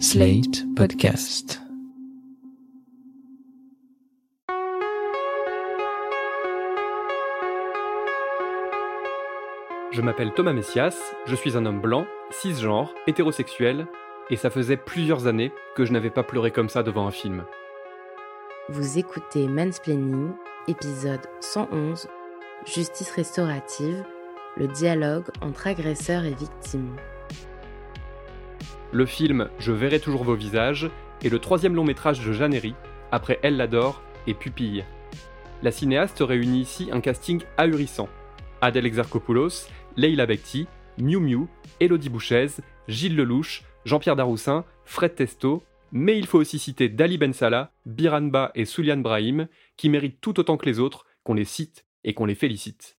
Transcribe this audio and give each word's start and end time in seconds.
Slate 0.00 0.64
Podcast. 0.74 1.60
Je 9.92 10.00
m'appelle 10.00 10.32
Thomas 10.34 10.52
Messias, 10.52 10.96
je 11.26 11.36
suis 11.36 11.56
un 11.56 11.64
homme 11.64 11.80
blanc, 11.80 12.06
cisgenre, 12.30 12.92
hétérosexuel, 13.06 13.86
et 14.30 14.36
ça 14.36 14.50
faisait 14.50 14.76
plusieurs 14.76 15.28
années 15.28 15.52
que 15.76 15.84
je 15.84 15.92
n'avais 15.92 16.10
pas 16.10 16.24
pleuré 16.24 16.50
comme 16.50 16.68
ça 16.68 16.82
devant 16.82 17.06
un 17.06 17.12
film. 17.12 17.44
Vous 18.68 18.98
écoutez 18.98 19.46
Mansplaining, 19.46 20.32
épisode 20.66 21.26
111, 21.40 22.08
Justice 22.66 23.10
restaurative, 23.12 24.04
le 24.56 24.66
dialogue 24.66 25.26
entre 25.40 25.68
agresseur 25.68 26.24
et 26.24 26.34
victime. 26.34 26.96
Le 28.94 29.06
film 29.06 29.48
Je 29.58 29.72
verrai 29.72 29.98
toujours 29.98 30.22
vos 30.22 30.36
visages 30.36 30.88
est 31.24 31.28
le 31.28 31.40
troisième 31.40 31.74
long 31.74 31.82
métrage 31.82 32.24
de 32.24 32.32
Jeannery, 32.32 32.76
après 33.10 33.40
Elle 33.42 33.56
l'adore 33.56 34.00
et 34.28 34.34
Pupille. 34.34 34.84
La 35.64 35.72
cinéaste 35.72 36.20
réunit 36.20 36.60
ici 36.60 36.90
un 36.92 37.00
casting 37.00 37.42
ahurissant. 37.56 38.08
Adèle 38.60 38.86
Exarchopoulos, 38.86 39.66
Leila 39.96 40.26
Bekti, 40.26 40.68
Miu 40.96 41.18
Miu, 41.18 41.48
Elodie 41.80 42.08
Bouchez, 42.08 42.46
Gilles 42.86 43.16
Lelouch, 43.16 43.64
Jean-Pierre 43.84 44.14
Daroussin, 44.14 44.64
Fred 44.84 45.16
Testo, 45.16 45.64
mais 45.90 46.16
il 46.16 46.28
faut 46.28 46.38
aussi 46.38 46.60
citer 46.60 46.88
Dali 46.88 47.18
Ben 47.18 47.32
Salah, 47.32 47.72
Biranba 47.86 48.52
et 48.54 48.64
Souliane 48.64 49.02
Brahim, 49.02 49.48
qui 49.76 49.88
méritent 49.88 50.20
tout 50.20 50.38
autant 50.38 50.56
que 50.56 50.66
les 50.66 50.78
autres 50.78 51.04
qu'on 51.24 51.34
les 51.34 51.44
cite 51.44 51.84
et 52.04 52.14
qu'on 52.14 52.26
les 52.26 52.36
félicite. 52.36 52.96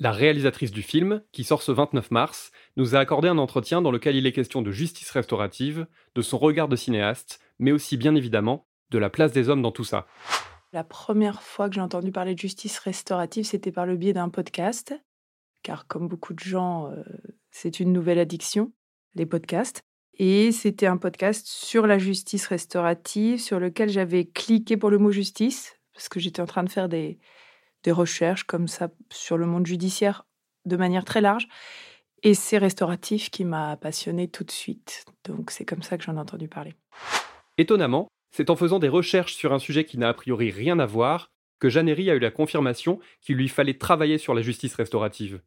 La 0.00 0.12
réalisatrice 0.12 0.70
du 0.70 0.82
film, 0.82 1.24
qui 1.32 1.42
sort 1.42 1.60
ce 1.60 1.72
29 1.72 2.12
mars, 2.12 2.52
nous 2.76 2.94
a 2.94 3.00
accordé 3.00 3.26
un 3.26 3.36
entretien 3.36 3.82
dans 3.82 3.90
lequel 3.90 4.14
il 4.14 4.26
est 4.26 4.32
question 4.32 4.62
de 4.62 4.70
justice 4.70 5.10
restaurative, 5.10 5.88
de 6.14 6.22
son 6.22 6.38
regard 6.38 6.68
de 6.68 6.76
cinéaste, 6.76 7.40
mais 7.58 7.72
aussi 7.72 7.96
bien 7.96 8.14
évidemment 8.14 8.68
de 8.90 8.98
la 8.98 9.10
place 9.10 9.32
des 9.32 9.48
hommes 9.48 9.60
dans 9.60 9.72
tout 9.72 9.82
ça. 9.82 10.06
La 10.72 10.84
première 10.84 11.42
fois 11.42 11.68
que 11.68 11.74
j'ai 11.74 11.80
entendu 11.80 12.12
parler 12.12 12.36
de 12.36 12.38
justice 12.38 12.78
restaurative, 12.78 13.44
c'était 13.44 13.72
par 13.72 13.86
le 13.86 13.96
biais 13.96 14.12
d'un 14.12 14.28
podcast, 14.28 14.94
car 15.64 15.88
comme 15.88 16.06
beaucoup 16.06 16.32
de 16.32 16.38
gens, 16.38 16.92
euh, 16.92 17.02
c'est 17.50 17.80
une 17.80 17.92
nouvelle 17.92 18.20
addiction, 18.20 18.70
les 19.16 19.26
podcasts. 19.26 19.80
Et 20.14 20.52
c'était 20.52 20.86
un 20.86 20.96
podcast 20.96 21.44
sur 21.48 21.88
la 21.88 21.98
justice 21.98 22.46
restaurative, 22.46 23.40
sur 23.40 23.58
lequel 23.58 23.88
j'avais 23.88 24.26
cliqué 24.26 24.76
pour 24.76 24.90
le 24.90 24.98
mot 24.98 25.10
justice, 25.10 25.76
parce 25.92 26.08
que 26.08 26.20
j'étais 26.20 26.40
en 26.40 26.46
train 26.46 26.62
de 26.62 26.70
faire 26.70 26.88
des, 26.88 27.18
des 27.82 27.92
recherches 27.92 28.44
comme 28.44 28.68
ça 28.68 28.88
sur 29.10 29.36
le 29.36 29.46
monde 29.46 29.66
judiciaire 29.66 30.26
de 30.64 30.76
manière 30.76 31.04
très 31.04 31.20
large. 31.20 31.48
Et 32.22 32.34
c'est 32.34 32.58
restauratif 32.58 33.30
qui 33.30 33.44
m'a 33.44 33.76
passionné 33.76 34.28
tout 34.28 34.44
de 34.44 34.50
suite. 34.50 35.04
Donc 35.24 35.50
c'est 35.50 35.64
comme 35.64 35.82
ça 35.82 35.96
que 35.96 36.04
j'en 36.04 36.16
ai 36.16 36.20
entendu 36.20 36.48
parler. 36.48 36.74
Étonnamment, 37.58 38.08
c'est 38.30 38.50
en 38.50 38.56
faisant 38.56 38.78
des 38.78 38.88
recherches 38.88 39.34
sur 39.34 39.52
un 39.52 39.58
sujet 39.58 39.84
qui 39.84 39.98
n'a 39.98 40.08
a 40.08 40.14
priori 40.14 40.50
rien 40.50 40.78
à 40.78 40.86
voir 40.86 41.30
que 41.58 41.68
Jeannery 41.68 42.10
a 42.10 42.14
eu 42.14 42.20
la 42.20 42.30
confirmation 42.30 43.00
qu'il 43.20 43.36
lui 43.36 43.48
fallait 43.48 43.78
travailler 43.78 44.18
sur 44.18 44.34
la 44.34 44.42
justice 44.42 44.74
restaurative. 44.74 45.40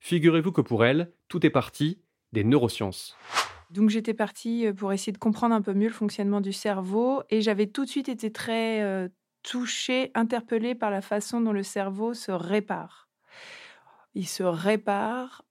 Figurez-vous 0.00 0.52
que 0.52 0.60
pour 0.60 0.84
elle, 0.84 1.12
tout 1.28 1.44
est 1.44 1.50
parti 1.50 2.00
des 2.32 2.44
neurosciences. 2.44 3.16
Donc 3.70 3.90
j'étais 3.90 4.14
partie 4.14 4.66
euh, 4.66 4.72
pour 4.72 4.92
essayer 4.92 5.12
de 5.12 5.18
comprendre 5.18 5.54
un 5.54 5.62
peu 5.62 5.74
mieux 5.74 5.88
le 5.88 5.92
fonctionnement 5.92 6.40
du 6.40 6.52
cerveau 6.52 7.22
et 7.30 7.40
j'avais 7.40 7.66
tout 7.66 7.84
de 7.84 7.90
suite 7.90 8.08
été 8.08 8.30
très 8.30 8.82
euh, 8.82 9.08
touchée, 9.46 10.10
interpellée 10.14 10.74
par 10.74 10.90
la 10.90 11.00
façon 11.00 11.40
dont 11.40 11.52
le 11.52 11.62
cerveau 11.62 12.14
se 12.14 12.32
répare. 12.32 13.08
Il 14.14 14.26
se 14.26 14.42
répare, 14.42 15.44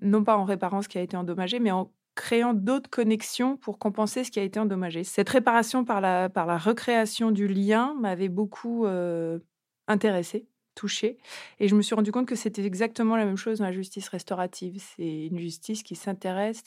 non 0.00 0.22
pas 0.22 0.36
en 0.36 0.44
réparant 0.44 0.82
ce 0.82 0.88
qui 0.88 0.98
a 0.98 1.00
été 1.02 1.16
endommagé, 1.16 1.58
mais 1.58 1.72
en 1.72 1.92
créant 2.14 2.54
d'autres 2.54 2.90
connexions 2.90 3.56
pour 3.56 3.78
compenser 3.78 4.24
ce 4.24 4.30
qui 4.30 4.38
a 4.38 4.42
été 4.42 4.60
endommagé. 4.60 5.02
Cette 5.04 5.28
réparation 5.28 5.84
par 5.84 6.00
la, 6.00 6.28
par 6.28 6.46
la 6.46 6.58
recréation 6.58 7.32
du 7.32 7.48
lien 7.48 7.94
m'avait 7.98 8.28
beaucoup 8.28 8.86
euh, 8.86 9.40
intéressée, 9.88 10.46
touchée. 10.76 11.18
Et 11.58 11.66
je 11.66 11.74
me 11.74 11.82
suis 11.82 11.94
rendu 11.94 12.12
compte 12.12 12.26
que 12.26 12.36
c'était 12.36 12.64
exactement 12.64 13.16
la 13.16 13.24
même 13.24 13.36
chose 13.36 13.58
dans 13.58 13.64
la 13.64 13.72
justice 13.72 14.08
restaurative. 14.08 14.80
C'est 14.96 15.26
une 15.26 15.38
justice 15.38 15.82
qui 15.82 15.96
s'intéresse 15.96 16.62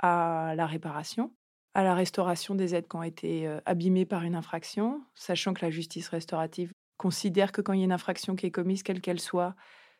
à 0.00 0.52
la 0.56 0.66
réparation, 0.66 1.32
à 1.78 1.84
la 1.84 1.94
restauration 1.94 2.56
des 2.56 2.74
aides 2.74 2.88
qui 2.88 2.96
ont 2.96 3.04
été 3.04 3.46
euh, 3.46 3.60
abîmées 3.64 4.04
par 4.04 4.24
une 4.24 4.34
infraction, 4.34 5.00
sachant 5.14 5.54
que 5.54 5.64
la 5.64 5.70
justice 5.70 6.08
restaurative 6.08 6.72
considère 6.96 7.52
que 7.52 7.60
quand 7.60 7.72
il 7.72 7.78
y 7.78 7.82
a 7.82 7.84
une 7.84 7.92
infraction 7.92 8.34
qui 8.34 8.46
est 8.46 8.50
commise, 8.50 8.82
quelle 8.82 9.00
qu'elle 9.00 9.20
soit, 9.20 9.54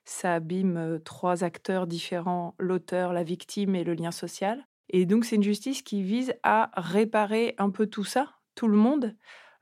ça 0.05 0.35
abîme 0.35 0.77
euh, 0.77 0.99
trois 0.99 1.45
acteurs 1.45 1.87
différents, 1.87 2.57
l'auteur, 2.59 3.13
la 3.13 3.23
victime 3.23 3.77
et 3.77 3.85
le 3.85 3.95
lien 3.95 4.11
social. 4.11 4.65
Et 4.89 5.07
donc 5.07 5.25
c'est 5.25 5.37
une 5.37 5.45
justice 5.45 5.83
qui 5.83 6.03
vise 6.03 6.35
à 6.43 6.73
réparer 6.75 7.55
un 7.59 7.71
peu 7.71 7.87
tout 7.87 8.03
ça, 8.03 8.33
tout 8.57 8.67
le 8.67 8.77
monde, 8.77 9.15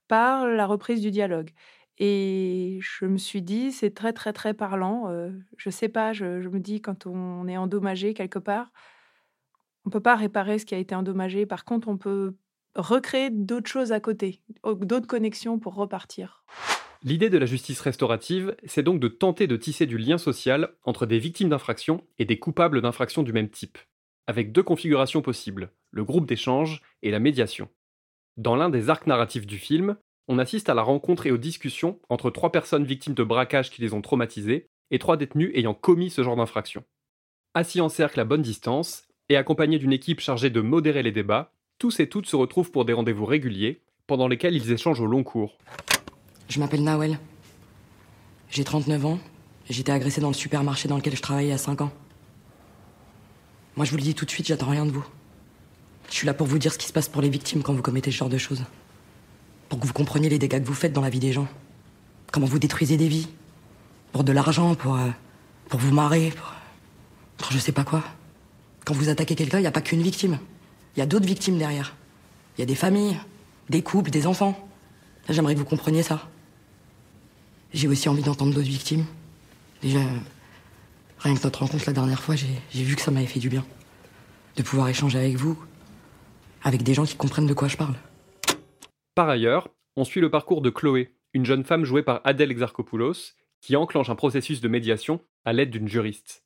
par 0.08 0.46
la 0.46 0.64
reprise 0.64 1.02
du 1.02 1.10
dialogue. 1.10 1.50
Et 1.98 2.78
je 2.80 3.04
me 3.04 3.18
suis 3.18 3.42
dit, 3.42 3.72
c'est 3.72 3.92
très 3.92 4.14
très 4.14 4.32
très 4.32 4.54
parlant. 4.54 5.10
Euh, 5.10 5.32
je 5.58 5.68
sais 5.68 5.90
pas, 5.90 6.14
je, 6.14 6.40
je 6.40 6.48
me 6.48 6.60
dis 6.60 6.80
quand 6.80 7.06
on 7.06 7.46
est 7.46 7.58
endommagé 7.58 8.14
quelque 8.14 8.38
part, 8.38 8.72
on 9.86 9.90
peut 9.90 10.00
pas 10.00 10.16
réparer 10.16 10.58
ce 10.58 10.66
qui 10.66 10.74
a 10.74 10.78
été 10.78 10.94
endommagé. 10.94 11.46
Par 11.46 11.64
contre, 11.64 11.88
on 11.88 11.96
peut 11.96 12.34
recréer 12.74 13.30
d'autres 13.30 13.70
choses 13.70 13.92
à 13.92 14.00
côté, 14.00 14.42
d'autres 14.64 15.06
connexions 15.06 15.58
pour 15.58 15.74
repartir. 15.74 16.44
L'idée 17.02 17.30
de 17.30 17.38
la 17.38 17.46
justice 17.46 17.80
restaurative, 17.80 18.56
c'est 18.64 18.82
donc 18.82 19.00
de 19.00 19.08
tenter 19.08 19.46
de 19.46 19.56
tisser 19.56 19.86
du 19.86 19.96
lien 19.96 20.18
social 20.18 20.74
entre 20.84 21.06
des 21.06 21.18
victimes 21.18 21.48
d'infractions 21.48 22.04
et 22.18 22.24
des 22.24 22.38
coupables 22.38 22.82
d'infractions 22.82 23.22
du 23.22 23.32
même 23.32 23.48
type, 23.48 23.78
avec 24.26 24.50
deux 24.50 24.62
configurations 24.62 25.22
possibles, 25.22 25.70
le 25.92 26.04
groupe 26.04 26.26
d'échange 26.26 26.82
et 27.02 27.10
la 27.10 27.20
médiation. 27.20 27.68
Dans 28.36 28.56
l'un 28.56 28.70
des 28.70 28.90
arcs 28.90 29.06
narratifs 29.06 29.46
du 29.46 29.58
film, 29.58 29.96
on 30.26 30.38
assiste 30.38 30.68
à 30.68 30.74
la 30.74 30.82
rencontre 30.82 31.26
et 31.26 31.30
aux 31.30 31.38
discussions 31.38 32.00
entre 32.08 32.30
trois 32.30 32.50
personnes 32.50 32.84
victimes 32.84 33.14
de 33.14 33.22
braquages 33.22 33.70
qui 33.70 33.82
les 33.82 33.94
ont 33.94 34.02
traumatisées 34.02 34.66
et 34.90 34.98
trois 34.98 35.16
détenus 35.16 35.52
ayant 35.54 35.74
commis 35.74 36.10
ce 36.10 36.22
genre 36.22 36.36
d'infraction. 36.36 36.84
Assis 37.54 37.80
en 37.80 37.88
cercle 37.88 38.20
à 38.20 38.24
bonne 38.24 38.42
distance, 38.42 39.05
et 39.28 39.36
accompagné 39.36 39.78
d'une 39.78 39.92
équipe 39.92 40.20
chargée 40.20 40.50
de 40.50 40.60
modérer 40.60 41.02
les 41.02 41.12
débats, 41.12 41.52
tous 41.78 42.00
et 42.00 42.08
toutes 42.08 42.26
se 42.26 42.36
retrouvent 42.36 42.70
pour 42.70 42.84
des 42.84 42.92
rendez-vous 42.92 43.26
réguliers, 43.26 43.82
pendant 44.06 44.28
lesquels 44.28 44.54
ils 44.54 44.72
échangent 44.72 45.00
au 45.00 45.06
long 45.06 45.24
cours. 45.24 45.58
Je 46.48 46.60
m'appelle 46.60 46.82
Nawel. 46.82 47.18
J'ai 48.50 48.64
39 48.64 49.04
ans. 49.06 49.18
J'étais 49.68 49.92
agressé 49.92 50.20
dans 50.20 50.28
le 50.28 50.34
supermarché 50.34 50.88
dans 50.88 50.96
lequel 50.96 51.16
je 51.16 51.22
travaillais 51.22 51.52
a 51.52 51.58
5 51.58 51.80
ans. 51.80 51.92
Moi, 53.76 53.84
je 53.84 53.90
vous 53.90 53.96
le 53.96 54.02
dis 54.02 54.14
tout 54.14 54.24
de 54.24 54.30
suite, 54.30 54.46
j'attends 54.46 54.70
rien 54.70 54.86
de 54.86 54.92
vous. 54.92 55.04
Je 56.08 56.14
suis 56.14 56.26
là 56.26 56.34
pour 56.34 56.46
vous 56.46 56.58
dire 56.58 56.72
ce 56.72 56.78
qui 56.78 56.86
se 56.86 56.92
passe 56.92 57.08
pour 57.08 57.20
les 57.20 57.28
victimes 57.28 57.62
quand 57.62 57.74
vous 57.74 57.82
commettez 57.82 58.12
ce 58.12 58.16
genre 58.16 58.28
de 58.28 58.38
choses. 58.38 58.64
Pour 59.68 59.80
que 59.80 59.86
vous 59.86 59.92
compreniez 59.92 60.28
les 60.28 60.38
dégâts 60.38 60.60
que 60.60 60.66
vous 60.66 60.74
faites 60.74 60.92
dans 60.92 61.00
la 61.00 61.10
vie 61.10 61.18
des 61.18 61.32
gens. 61.32 61.48
Comment 62.32 62.46
vous 62.46 62.60
détruisez 62.60 62.96
des 62.96 63.08
vies. 63.08 63.28
Pour 64.12 64.24
de 64.24 64.32
l'argent, 64.32 64.74
pour. 64.76 64.96
Euh, 64.96 65.08
pour 65.68 65.80
vous 65.80 65.92
marrer, 65.92 66.30
pour. 66.30 66.54
pour 67.38 67.50
je 67.50 67.58
sais 67.58 67.72
pas 67.72 67.82
quoi. 67.82 68.04
Quand 68.86 68.94
vous 68.94 69.08
attaquez 69.08 69.34
quelqu'un, 69.34 69.58
il 69.58 69.62
n'y 69.62 69.66
a 69.66 69.72
pas 69.72 69.80
qu'une 69.80 70.00
victime. 70.00 70.38
Il 70.94 71.00
y 71.00 71.02
a 71.02 71.06
d'autres 71.06 71.26
victimes 71.26 71.58
derrière. 71.58 71.96
Il 72.56 72.60
y 72.60 72.62
a 72.62 72.66
des 72.66 72.76
familles, 72.76 73.18
des 73.68 73.82
couples, 73.82 74.10
des 74.10 74.28
enfants. 74.28 74.56
J'aimerais 75.28 75.54
que 75.54 75.58
vous 75.58 75.66
compreniez 75.66 76.04
ça. 76.04 76.30
J'ai 77.74 77.88
aussi 77.88 78.08
envie 78.08 78.22
d'entendre 78.22 78.54
d'autres 78.54 78.68
victimes. 78.68 79.04
Déjà, 79.82 79.98
rien 81.18 81.34
que 81.34 81.42
notre 81.42 81.58
rencontre 81.58 81.82
la 81.88 81.94
dernière 81.94 82.22
fois, 82.22 82.36
j'ai 82.36 82.84
vu 82.84 82.94
que 82.94 83.02
ça 83.02 83.10
m'avait 83.10 83.26
fait 83.26 83.40
du 83.40 83.48
bien. 83.48 83.66
De 84.54 84.62
pouvoir 84.62 84.88
échanger 84.88 85.18
avec 85.18 85.34
vous, 85.34 85.60
avec 86.62 86.84
des 86.84 86.94
gens 86.94 87.04
qui 87.04 87.16
comprennent 87.16 87.48
de 87.48 87.54
quoi 87.54 87.66
je 87.66 87.76
parle. 87.76 87.96
Par 89.16 89.28
ailleurs, 89.28 89.68
on 89.96 90.04
suit 90.04 90.20
le 90.20 90.30
parcours 90.30 90.62
de 90.62 90.70
Chloé, 90.70 91.12
une 91.34 91.44
jeune 91.44 91.64
femme 91.64 91.84
jouée 91.84 92.04
par 92.04 92.20
Adèle 92.22 92.52
Exarchopoulos, 92.52 93.34
qui 93.60 93.74
enclenche 93.74 94.10
un 94.10 94.14
processus 94.14 94.60
de 94.60 94.68
médiation 94.68 95.20
à 95.44 95.52
l'aide 95.52 95.70
d'une 95.70 95.88
juriste. 95.88 96.45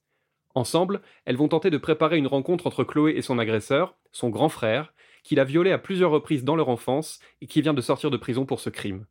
Ensemble, 0.55 1.01
elles 1.25 1.37
vont 1.37 1.49
tenter 1.49 1.71
de 1.71 1.79
préparer 1.79 2.19
une 2.19 2.27
rencontre 2.27 2.67
entre 2.67 2.85
Chloé 2.85 3.15
et 3.17 3.23
son 3.23 3.39
agresseur, 3.39 3.97
son 4.13 4.31
grand 4.31 4.49
frère, 4.49 4.93
qui 5.23 5.35
l'a 5.35 5.45
violée 5.45 5.73
à 5.73 5.79
plusieurs 5.79 6.11
reprises 6.11 6.45
dans 6.45 6.57
leur 6.57 6.69
enfance 6.69 7.21
et 7.41 7.47
qui 7.47 7.63
vient 7.63 7.75
de 7.75 7.81
sortir 7.81 8.11
de 8.11 8.17
prison 8.17 8.47
pour 8.47 8.61
ce 8.61 8.71
crime. 8.71 9.07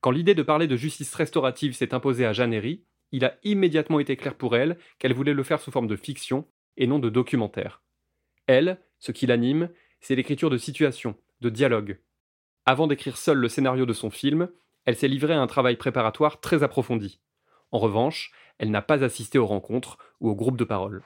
Quand 0.00 0.10
l'idée 0.10 0.34
de 0.34 0.42
parler 0.42 0.66
de 0.66 0.76
justice 0.76 1.14
restaurative 1.14 1.74
s'est 1.74 1.92
imposée 1.92 2.24
à 2.24 2.32
Jeannery, 2.32 2.84
il 3.12 3.24
a 3.24 3.36
immédiatement 3.42 4.00
été 4.00 4.16
clair 4.16 4.36
pour 4.36 4.56
elle 4.56 4.78
qu'elle 4.98 5.12
voulait 5.12 5.34
le 5.34 5.42
faire 5.42 5.60
sous 5.60 5.70
forme 5.70 5.88
de 5.88 5.96
fiction 5.96 6.46
et 6.76 6.86
non 6.86 6.98
de 6.98 7.10
documentaire. 7.10 7.82
Elle, 8.46 8.80
ce 8.98 9.12
qui 9.12 9.26
l'anime, 9.26 9.68
c'est 10.00 10.14
l'écriture 10.14 10.48
de 10.48 10.56
situations, 10.56 11.16
de 11.40 11.50
dialogues. 11.50 12.00
Avant 12.64 12.86
d'écrire 12.86 13.16
seule 13.16 13.38
le 13.38 13.48
scénario 13.48 13.84
de 13.84 13.92
son 13.92 14.10
film, 14.10 14.48
elle 14.84 14.96
s'est 14.96 15.08
livrée 15.08 15.34
à 15.34 15.40
un 15.40 15.46
travail 15.46 15.76
préparatoire 15.76 16.40
très 16.40 16.62
approfondi. 16.62 17.20
En 17.72 17.78
revanche, 17.78 18.32
elle 18.60 18.70
n'a 18.70 18.82
pas 18.82 19.02
assisté 19.02 19.38
aux 19.38 19.46
rencontres 19.46 19.96
ou 20.20 20.28
aux 20.28 20.34
groupes 20.34 20.58
de 20.58 20.64
parole. 20.64 21.02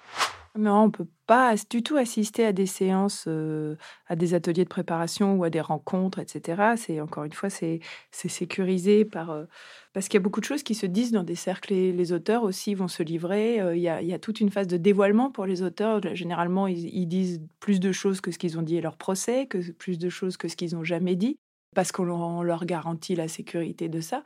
Non, 0.56 0.82
on 0.82 0.90
peut 0.90 1.06
pas 1.26 1.54
du 1.70 1.82
tout 1.82 1.96
assister 1.96 2.44
à 2.44 2.52
des 2.52 2.66
séances, 2.66 3.24
euh, 3.26 3.76
à 4.06 4.14
des 4.14 4.34
ateliers 4.34 4.64
de 4.64 4.68
préparation 4.68 5.36
ou 5.36 5.44
à 5.44 5.50
des 5.50 5.60
rencontres, 5.60 6.18
etc. 6.20 6.74
C'est 6.76 7.00
encore 7.00 7.24
une 7.24 7.32
fois, 7.32 7.50
c'est 7.50 7.80
sécurisé 8.12 9.04
par 9.04 9.30
euh, 9.30 9.44
parce 9.92 10.06
qu'il 10.06 10.14
y 10.18 10.22
a 10.22 10.22
beaucoup 10.22 10.40
de 10.40 10.44
choses 10.44 10.62
qui 10.62 10.74
se 10.74 10.86
disent 10.86 11.10
dans 11.12 11.24
des 11.24 11.34
cercles. 11.34 11.72
Et 11.72 11.92
les 11.92 12.12
auteurs 12.12 12.42
aussi 12.42 12.74
vont 12.74 12.88
se 12.88 13.02
livrer. 13.02 13.60
Euh, 13.60 13.76
il 13.76 13.82
y, 13.82 13.88
a, 13.88 14.18
toute 14.18 14.40
une 14.40 14.50
phase 14.50 14.68
de 14.68 14.76
dévoilement 14.76 15.30
pour 15.30 15.46
les 15.46 15.62
auteurs. 15.62 16.00
Généralement, 16.14 16.66
ils, 16.68 17.06
disent 17.06 17.40
plus 17.58 17.80
de 17.80 17.90
choses 17.92 18.20
que 18.20 18.30
ce 18.30 18.38
qu'ils 18.38 18.58
ont 18.58 18.62
dit 18.62 18.78
à 18.78 18.80
leur 18.80 18.96
procès, 18.96 19.46
que 19.46 19.72
plus 19.72 19.98
de 19.98 20.08
choses 20.08 20.36
que 20.36 20.46
ce 20.48 20.54
qu'ils 20.54 20.74
n'ont 20.74 20.84
jamais 20.84 21.16
dit, 21.16 21.36
parce 21.74 21.90
qu'on 21.90 22.42
leur 22.42 22.64
garantit 22.64 23.16
la 23.16 23.26
sécurité 23.26 23.88
de 23.88 24.00
ça. 24.00 24.22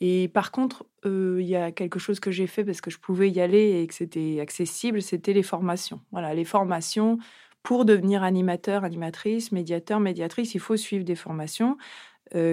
Et 0.00 0.28
par 0.28 0.50
contre, 0.52 0.86
il 1.04 1.42
y 1.42 1.56
a 1.56 1.72
quelque 1.72 1.98
chose 1.98 2.20
que 2.20 2.30
j'ai 2.30 2.46
fait 2.46 2.64
parce 2.64 2.80
que 2.80 2.90
je 2.90 2.98
pouvais 2.98 3.30
y 3.30 3.40
aller 3.40 3.80
et 3.82 3.86
que 3.86 3.94
c'était 3.94 4.38
accessible, 4.40 5.02
c'était 5.02 5.32
les 5.32 5.42
formations. 5.42 6.00
Voilà, 6.12 6.32
les 6.34 6.44
formations 6.44 7.18
pour 7.62 7.84
devenir 7.84 8.22
animateur, 8.22 8.84
animatrice, 8.84 9.52
médiateur, 9.52 10.00
médiatrice, 10.00 10.54
il 10.54 10.60
faut 10.60 10.76
suivre 10.76 11.04
des 11.04 11.16
formations 11.16 11.76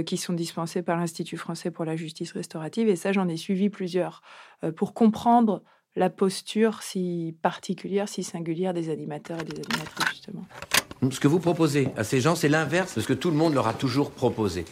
qui 0.05 0.17
sont 0.17 0.33
dispensées 0.33 0.81
par 0.81 0.97
l'Institut 0.97 1.37
français 1.37 1.69
pour 1.69 1.85
la 1.85 1.95
justice 1.95 2.31
restaurative. 2.31 2.89
Et 2.89 2.95
ça, 2.95 3.13
j'en 3.13 3.27
ai 3.27 3.37
suivi 3.37 3.69
plusieurs 3.69 4.21
pour 4.75 4.93
comprendre 4.93 5.63
la 5.95 6.09
posture 6.09 6.81
si 6.83 7.35
particulière, 7.41 8.09
si 8.09 8.23
singulière 8.23 8.73
des 8.73 8.89
animateurs 8.89 9.39
et 9.39 9.43
des 9.45 9.61
animatrices, 9.61 10.09
justement. 10.09 10.45
Ce 11.09 11.19
que 11.19 11.27
vous 11.27 11.39
proposez 11.39 11.89
à 11.95 12.03
ces 12.03 12.19
gens, 12.19 12.35
c'est 12.35 12.49
l'inverse 12.49 12.95
de 12.95 13.01
ce 13.01 13.07
que 13.07 13.13
tout 13.13 13.29
le 13.29 13.37
monde 13.37 13.53
leur 13.53 13.67
a 13.67 13.73
toujours 13.73 14.11
proposé. 14.11 14.65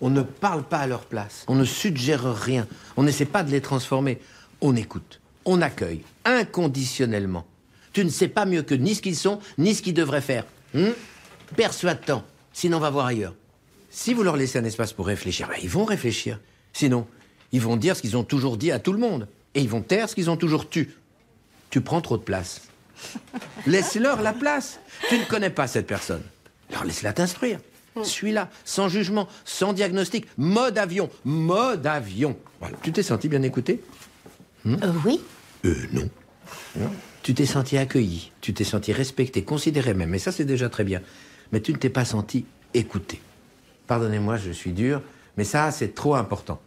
On 0.00 0.10
ne 0.10 0.22
parle 0.22 0.62
pas 0.62 0.78
à 0.78 0.86
leur 0.86 1.04
place. 1.06 1.44
On 1.48 1.54
ne 1.54 1.64
suggère 1.64 2.34
rien. 2.34 2.66
On 2.96 3.02
n'essaie 3.02 3.24
pas 3.24 3.42
de 3.42 3.50
les 3.50 3.60
transformer. 3.60 4.20
On 4.60 4.76
écoute. 4.76 5.20
On 5.44 5.62
accueille 5.62 6.02
inconditionnellement. 6.24 7.46
Tu 7.92 8.04
ne 8.04 8.10
sais 8.10 8.28
pas 8.28 8.44
mieux 8.44 8.62
que 8.62 8.74
ni 8.74 8.94
ce 8.94 9.02
qu'ils 9.02 9.16
sont, 9.16 9.38
ni 9.58 9.74
ce 9.74 9.82
qu'ils 9.82 9.94
devraient 9.94 10.20
faire. 10.20 10.44
Hmm 10.74 10.90
Persuade-t'en. 11.56 12.24
Sinon, 12.52 12.78
on 12.78 12.80
va 12.80 12.90
voir 12.90 13.06
ailleurs. 13.06 13.34
Si 13.90 14.12
vous 14.12 14.22
leur 14.22 14.36
laissez 14.36 14.58
un 14.58 14.64
espace 14.64 14.92
pour 14.92 15.06
réfléchir, 15.06 15.48
ben, 15.48 15.56
ils 15.62 15.70
vont 15.70 15.84
réfléchir. 15.84 16.40
Sinon, 16.72 17.06
ils 17.52 17.60
vont 17.60 17.76
dire 17.76 17.96
ce 17.96 18.02
qu'ils 18.02 18.16
ont 18.16 18.24
toujours 18.24 18.56
dit 18.56 18.72
à 18.72 18.78
tout 18.78 18.92
le 18.92 18.98
monde. 18.98 19.28
Et 19.54 19.60
ils 19.60 19.68
vont 19.68 19.80
taire 19.80 20.08
ce 20.08 20.14
qu'ils 20.14 20.28
ont 20.28 20.36
toujours 20.36 20.68
tu. 20.68 20.94
Tu 21.70 21.80
prends 21.80 22.00
trop 22.00 22.18
de 22.18 22.22
place. 22.22 22.62
Laisse-leur 23.66 24.20
la 24.20 24.32
place. 24.32 24.78
Tu 25.08 25.18
ne 25.18 25.24
connais 25.24 25.50
pas 25.50 25.66
cette 25.66 25.86
personne. 25.86 26.22
Alors 26.70 26.84
laisse-la 26.84 27.12
t'instruire. 27.12 27.60
Hmm. 27.96 28.04
Suis-là, 28.04 28.50
sans 28.64 28.88
jugement, 28.88 29.26
sans 29.44 29.72
diagnostic, 29.72 30.26
mode 30.36 30.76
avion, 30.76 31.08
mode 31.24 31.86
avion. 31.86 32.36
Voilà. 32.60 32.76
Tu 32.82 32.92
t'es 32.92 33.02
senti 33.02 33.28
bien 33.28 33.42
écouté? 33.42 33.82
Hmm? 34.64 34.76
Euh, 34.82 34.92
Oui. 35.04 35.20
Euh, 35.64 35.74
non. 35.92 36.08
Tu 37.22 37.34
t'es 37.34 37.46
senti 37.46 37.76
accueilli, 37.76 38.30
tu 38.40 38.54
t'es 38.54 38.62
senti 38.64 38.92
respecté, 38.92 39.42
considéré 39.42 39.94
même, 39.94 40.14
et 40.14 40.18
ça 40.18 40.30
c'est 40.30 40.44
déjà 40.44 40.68
très 40.68 40.84
bien. 40.84 41.00
Mais 41.50 41.60
tu 41.60 41.72
ne 41.72 41.78
t'es 41.78 41.88
pas 41.90 42.04
senti 42.04 42.44
écouté. 42.74 43.20
Pardonnez-moi, 43.86 44.36
je 44.36 44.50
suis 44.52 44.72
dur, 44.72 45.00
mais 45.36 45.44
ça 45.44 45.70
c'est 45.72 45.94
trop 45.94 46.14
important. 46.14 46.60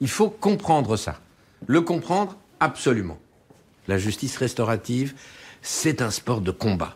Il 0.00 0.08
faut 0.08 0.28
comprendre 0.30 0.96
ça. 0.96 1.18
Le 1.66 1.80
comprendre 1.80 2.36
absolument. 2.60 3.18
La 3.88 3.98
justice 3.98 4.36
restaurative, 4.36 5.14
c'est 5.62 6.02
un 6.02 6.10
sport 6.10 6.42
de 6.42 6.50
combat 6.52 6.94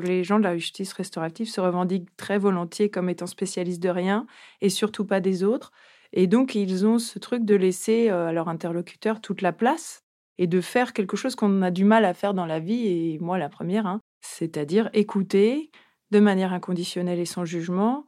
les 0.00 0.24
gens 0.24 0.38
de 0.38 0.44
la 0.44 0.56
justice 0.56 0.92
restaurative 0.92 1.48
se 1.48 1.60
revendiquent 1.60 2.14
très 2.16 2.38
volontiers 2.38 2.90
comme 2.90 3.08
étant 3.08 3.26
spécialistes 3.26 3.82
de 3.82 3.88
rien 3.88 4.26
et 4.60 4.68
surtout 4.68 5.04
pas 5.04 5.20
des 5.20 5.44
autres. 5.44 5.72
Et 6.12 6.26
donc, 6.26 6.54
ils 6.54 6.86
ont 6.86 6.98
ce 6.98 7.18
truc 7.18 7.44
de 7.44 7.54
laisser 7.54 8.10
euh, 8.10 8.28
à 8.28 8.32
leur 8.32 8.48
interlocuteur 8.48 9.20
toute 9.20 9.42
la 9.42 9.52
place 9.52 10.02
et 10.38 10.46
de 10.46 10.60
faire 10.60 10.92
quelque 10.92 11.16
chose 11.16 11.34
qu'on 11.34 11.62
a 11.62 11.70
du 11.70 11.84
mal 11.84 12.04
à 12.04 12.14
faire 12.14 12.34
dans 12.34 12.46
la 12.46 12.58
vie, 12.58 12.86
et 12.86 13.18
moi 13.20 13.38
la 13.38 13.48
première, 13.48 13.86
hein. 13.86 14.00
c'est-à-dire 14.20 14.90
écouter 14.92 15.70
de 16.10 16.20
manière 16.20 16.52
inconditionnelle 16.52 17.18
et 17.18 17.24
sans 17.26 17.44
jugement, 17.44 18.06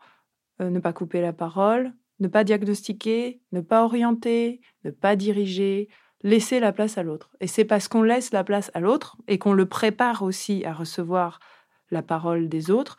euh, 0.60 0.70
ne 0.70 0.78
pas 0.78 0.92
couper 0.92 1.20
la 1.20 1.32
parole, 1.32 1.92
ne 2.20 2.28
pas 2.28 2.44
diagnostiquer, 2.44 3.40
ne 3.52 3.60
pas 3.60 3.84
orienter, 3.84 4.60
ne 4.84 4.90
pas 4.90 5.16
diriger, 5.16 5.88
laisser 6.22 6.60
la 6.60 6.72
place 6.72 6.98
à 6.98 7.02
l'autre. 7.02 7.30
Et 7.40 7.46
c'est 7.46 7.64
parce 7.64 7.88
qu'on 7.88 8.02
laisse 8.02 8.32
la 8.32 8.44
place 8.44 8.70
à 8.74 8.80
l'autre 8.80 9.16
et 9.28 9.38
qu'on 9.38 9.52
le 9.52 9.66
prépare 9.66 10.22
aussi 10.22 10.64
à 10.64 10.72
recevoir 10.72 11.38
la 11.94 12.02
parole 12.02 12.48
des 12.50 12.70
autres, 12.70 12.98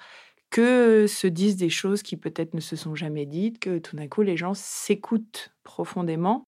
que 0.49 1.05
se 1.07 1.27
disent 1.27 1.57
des 1.57 1.69
choses 1.69 2.01
qui 2.01 2.17
peut-être 2.17 2.53
ne 2.53 2.61
se 2.61 2.75
sont 2.75 2.95
jamais 2.95 3.25
dites, 3.25 3.59
que 3.59 3.77
tout 3.77 3.95
d'un 3.95 4.07
coup 4.07 4.21
les 4.21 4.37
gens 4.37 4.53
s'écoutent 4.53 5.53
profondément. 5.63 6.47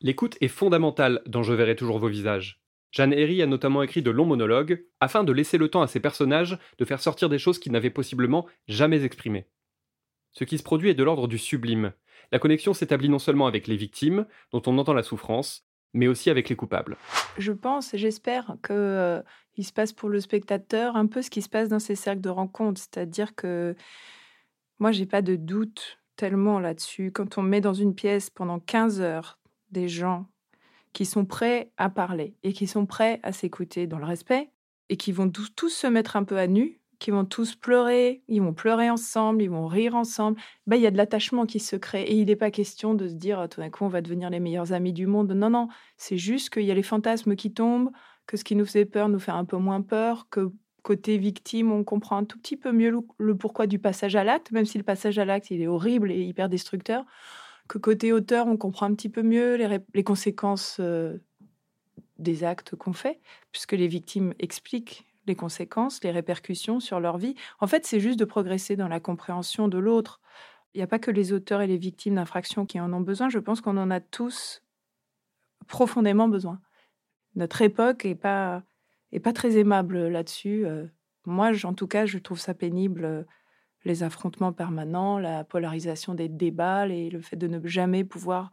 L'écoute 0.00 0.36
est 0.40 0.48
fondamentale 0.48 1.22
dans 1.26 1.42
Je 1.42 1.54
verrai 1.54 1.76
toujours 1.76 1.98
vos 1.98 2.08
visages. 2.08 2.60
Jeanne 2.90 3.12
Herry 3.12 3.42
a 3.42 3.46
notamment 3.46 3.82
écrit 3.82 4.02
de 4.02 4.10
longs 4.10 4.26
monologues 4.26 4.84
afin 5.00 5.24
de 5.24 5.32
laisser 5.32 5.58
le 5.58 5.68
temps 5.68 5.82
à 5.82 5.88
ses 5.88 6.00
personnages 6.00 6.58
de 6.78 6.84
faire 6.84 7.00
sortir 7.00 7.28
des 7.28 7.38
choses 7.38 7.58
qu'ils 7.58 7.72
n'avaient 7.72 7.90
possiblement 7.90 8.46
jamais 8.68 9.04
exprimées. 9.04 9.48
Ce 10.32 10.44
qui 10.44 10.58
se 10.58 10.62
produit 10.62 10.90
est 10.90 10.94
de 10.94 11.02
l'ordre 11.02 11.26
du 11.26 11.38
sublime. 11.38 11.92
La 12.32 12.38
connexion 12.38 12.74
s'établit 12.74 13.08
non 13.08 13.18
seulement 13.18 13.46
avec 13.46 13.66
les 13.66 13.76
victimes, 13.76 14.26
dont 14.52 14.62
on 14.66 14.78
entend 14.78 14.92
la 14.92 15.02
souffrance, 15.02 15.63
mais 15.94 16.08
aussi 16.08 16.28
avec 16.28 16.48
les 16.48 16.56
coupables. 16.56 16.96
Je 17.38 17.52
pense 17.52 17.94
et 17.94 17.98
j'espère 17.98 18.56
qu'il 18.64 18.76
euh, 18.76 19.22
se 19.58 19.72
passe 19.72 19.92
pour 19.92 20.08
le 20.08 20.20
spectateur 20.20 20.96
un 20.96 21.06
peu 21.06 21.22
ce 21.22 21.30
qui 21.30 21.40
se 21.40 21.48
passe 21.48 21.68
dans 21.68 21.78
ces 21.78 21.94
cercles 21.94 22.20
de 22.20 22.28
rencontres, 22.28 22.80
c'est-à-dire 22.80 23.34
que 23.34 23.74
moi, 24.78 24.92
j'ai 24.92 25.06
pas 25.06 25.22
de 25.22 25.36
doute 25.36 25.98
tellement 26.16 26.58
là-dessus. 26.58 27.12
Quand 27.12 27.38
on 27.38 27.42
met 27.42 27.60
dans 27.60 27.74
une 27.74 27.94
pièce 27.94 28.30
pendant 28.30 28.58
15 28.58 29.00
heures 29.00 29.38
des 29.70 29.88
gens 29.88 30.26
qui 30.92 31.06
sont 31.06 31.24
prêts 31.24 31.72
à 31.76 31.90
parler 31.90 32.36
et 32.42 32.52
qui 32.52 32.66
sont 32.66 32.86
prêts 32.86 33.20
à 33.22 33.32
s'écouter 33.32 33.86
dans 33.86 33.98
le 33.98 34.04
respect 34.04 34.50
et 34.88 34.96
qui 34.96 35.12
vont 35.12 35.30
tous 35.30 35.70
se 35.70 35.86
mettre 35.86 36.16
un 36.16 36.24
peu 36.24 36.38
à 36.38 36.46
nu 36.46 36.80
qui 37.04 37.10
vont 37.10 37.26
tous 37.26 37.54
pleurer, 37.54 38.22
ils 38.28 38.40
vont 38.40 38.54
pleurer 38.54 38.88
ensemble, 38.88 39.42
ils 39.42 39.50
vont 39.50 39.66
rire 39.66 39.94
ensemble, 39.94 40.40
ben, 40.66 40.76
il 40.76 40.82
y 40.82 40.86
a 40.86 40.90
de 40.90 40.96
l'attachement 40.96 41.44
qui 41.44 41.60
se 41.60 41.76
crée. 41.76 42.04
Et 42.04 42.14
il 42.14 42.28
n'est 42.28 42.34
pas 42.34 42.50
question 42.50 42.94
de 42.94 43.08
se 43.08 43.12
dire 43.12 43.46
tout 43.50 43.60
d'un 43.60 43.68
coup 43.68 43.84
on 43.84 43.88
va 43.88 44.00
devenir 44.00 44.30
les 44.30 44.40
meilleurs 44.40 44.72
amis 44.72 44.94
du 44.94 45.06
monde. 45.06 45.30
Non, 45.32 45.50
non, 45.50 45.68
c'est 45.98 46.16
juste 46.16 46.48
qu'il 46.48 46.62
y 46.62 46.70
a 46.70 46.74
les 46.74 46.82
fantasmes 46.82 47.36
qui 47.36 47.52
tombent, 47.52 47.90
que 48.26 48.38
ce 48.38 48.44
qui 48.44 48.56
nous 48.56 48.64
fait 48.64 48.86
peur 48.86 49.10
nous 49.10 49.18
fait 49.18 49.32
un 49.32 49.44
peu 49.44 49.58
moins 49.58 49.82
peur, 49.82 50.28
que 50.30 50.50
côté 50.82 51.18
victime, 51.18 51.72
on 51.72 51.84
comprend 51.84 52.16
un 52.16 52.24
tout 52.24 52.38
petit 52.38 52.56
peu 52.56 52.72
mieux 52.72 52.98
le, 53.18 53.36
pourquoi 53.36 53.66
du 53.66 53.78
passage 53.78 54.16
à 54.16 54.24
l'acte, 54.24 54.50
même 54.50 54.64
si 54.64 54.78
le 54.78 54.84
passage 54.84 55.18
à 55.18 55.26
l'acte 55.26 55.50
il 55.50 55.60
est 55.60 55.66
horrible 55.66 56.10
et 56.10 56.22
hyper 56.22 56.48
destructeur. 56.48 57.04
Que 57.68 57.76
côté 57.76 58.14
auteur, 58.14 58.46
on 58.46 58.56
comprend 58.56 58.86
un 58.86 58.94
petit 58.94 59.10
peu 59.10 59.22
mieux 59.22 59.56
les, 59.92 60.04
conséquences 60.04 60.78
euh, 60.80 61.18
des 62.18 62.44
actes 62.44 62.76
qu'on 62.76 62.94
fait, 62.94 63.20
puisque 63.52 63.72
les 63.72 63.88
victimes 63.88 64.32
expliquent 64.38 65.06
les 65.26 65.34
conséquences, 65.34 66.02
les 66.02 66.10
répercussions 66.10 66.80
sur 66.80 67.00
leur 67.00 67.18
vie. 67.18 67.34
En 67.60 67.66
fait, 67.66 67.86
c'est 67.86 68.00
juste 68.00 68.18
de 68.18 68.24
progresser 68.24 68.76
dans 68.76 68.88
la 68.88 69.00
compréhension 69.00 69.68
de 69.68 69.78
l'autre. 69.78 70.20
Il 70.74 70.78
n'y 70.78 70.84
a 70.84 70.88
pas 70.88 70.98
que 70.98 71.10
les 71.10 71.32
auteurs 71.32 71.60
et 71.60 71.66
les 71.66 71.76
victimes 71.76 72.16
d'infractions 72.16 72.66
qui 72.66 72.80
en 72.80 72.92
ont 72.92 73.00
besoin. 73.00 73.28
Je 73.28 73.38
pense 73.38 73.60
qu'on 73.60 73.76
en 73.76 73.90
a 73.90 74.00
tous 74.00 74.62
profondément 75.66 76.28
besoin. 76.28 76.60
Notre 77.36 77.62
époque 77.62 78.04
n'est 78.04 78.14
pas, 78.14 78.62
est 79.12 79.20
pas 79.20 79.32
très 79.32 79.56
aimable 79.56 80.08
là-dessus. 80.08 80.66
Euh, 80.66 80.86
moi, 81.26 81.52
en 81.64 81.74
tout 81.74 81.86
cas, 81.86 82.06
je 82.06 82.18
trouve 82.18 82.38
ça 82.38 82.54
pénible, 82.54 83.04
euh, 83.04 83.22
les 83.84 84.02
affrontements 84.02 84.52
permanents, 84.52 85.18
la 85.18 85.44
polarisation 85.44 86.14
des 86.14 86.28
débats, 86.28 86.86
et 86.88 87.10
le 87.10 87.20
fait 87.20 87.36
de 87.36 87.48
ne 87.48 87.66
jamais 87.66 88.04
pouvoir 88.04 88.50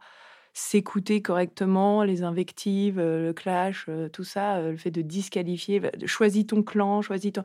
s'écouter 0.52 1.22
correctement, 1.22 2.02
les 2.04 2.22
invectives, 2.22 2.98
euh, 2.98 3.26
le 3.26 3.32
clash, 3.32 3.86
euh, 3.88 4.08
tout 4.08 4.24
ça, 4.24 4.56
euh, 4.56 4.72
le 4.72 4.76
fait 4.76 4.90
de 4.90 5.02
disqualifier, 5.02 5.80
bah, 5.80 5.90
choisis 6.06 6.46
ton 6.46 6.62
clan, 6.62 7.02
choisis 7.02 7.32
ton... 7.32 7.42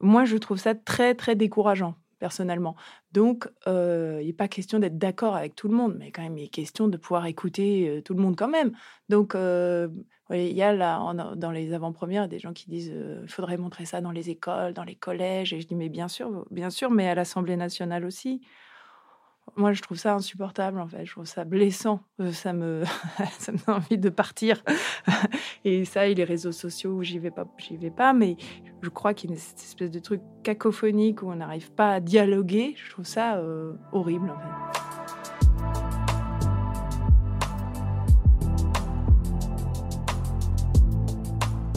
Moi, 0.00 0.24
je 0.24 0.36
trouve 0.36 0.58
ça 0.58 0.74
très, 0.74 1.14
très 1.14 1.36
décourageant, 1.36 1.94
personnellement. 2.18 2.74
Donc, 3.12 3.48
il 3.66 4.26
n'est 4.26 4.32
pas 4.32 4.48
question 4.48 4.80
d'être 4.80 4.98
d'accord 4.98 5.36
avec 5.36 5.54
tout 5.54 5.68
le 5.68 5.76
monde, 5.76 5.94
mais 5.96 6.10
quand 6.10 6.22
même, 6.22 6.36
il 6.36 6.44
est 6.44 6.48
question 6.48 6.88
de 6.88 6.96
pouvoir 6.96 7.26
écouter 7.26 8.02
tout 8.04 8.14
le 8.14 8.20
monde 8.20 8.34
quand 8.36 8.48
même. 8.48 8.72
Donc, 9.08 9.34
il 9.36 10.52
y 10.52 10.62
a 10.62 10.72
là, 10.72 11.14
dans 11.36 11.50
les 11.52 11.72
avant-premières, 11.72 12.26
des 12.26 12.40
gens 12.40 12.52
qui 12.52 12.68
disent 12.68 12.92
il 13.22 13.28
faudrait 13.28 13.58
montrer 13.58 13.84
ça 13.84 14.00
dans 14.00 14.10
les 14.10 14.28
écoles, 14.28 14.72
dans 14.72 14.82
les 14.82 14.96
collèges. 14.96 15.52
Et 15.52 15.60
je 15.60 15.68
dis 15.68 15.76
mais 15.76 15.88
bien 15.88 16.08
sûr, 16.08 16.46
bien 16.50 16.70
sûr, 16.70 16.90
mais 16.90 17.08
à 17.08 17.14
l'Assemblée 17.14 17.56
nationale 17.56 18.04
aussi. 18.04 18.40
Moi, 19.56 19.74
je 19.74 19.82
trouve 19.82 19.98
ça 19.98 20.14
insupportable, 20.14 20.80
en 20.80 20.86
fait. 20.86 21.04
Je 21.04 21.12
trouve 21.12 21.26
ça 21.26 21.44
blessant. 21.44 22.00
Euh, 22.20 22.32
ça 22.32 22.54
me, 22.54 22.84
ça 23.38 23.52
me 23.52 23.58
donne 23.58 23.76
envie 23.76 23.98
de 23.98 24.08
partir. 24.08 24.62
Et 25.64 25.84
ça, 25.84 26.08
et 26.08 26.14
les 26.14 26.24
réseaux 26.24 26.50
sociaux, 26.50 27.02
j'y 27.02 27.20
vais 27.20 27.30
pas, 27.30 27.46
j'y 27.58 27.76
vais 27.76 27.90
pas. 27.90 28.12
Mais 28.12 28.36
je 28.80 28.88
crois 28.88 29.14
qu'il 29.14 29.30
y 29.30 29.34
a 29.34 29.36
cette 29.36 29.60
espèce 29.60 29.90
de 29.90 29.98
truc 30.00 30.20
cacophonique 30.42 31.22
où 31.22 31.30
on 31.30 31.36
n'arrive 31.36 31.70
pas 31.70 31.92
à 31.92 32.00
dialoguer. 32.00 32.74
Je 32.76 32.90
trouve 32.90 33.04
ça 33.04 33.36
euh, 33.36 33.74
horrible, 33.92 34.30
en 34.30 34.38
fait. 34.38 34.80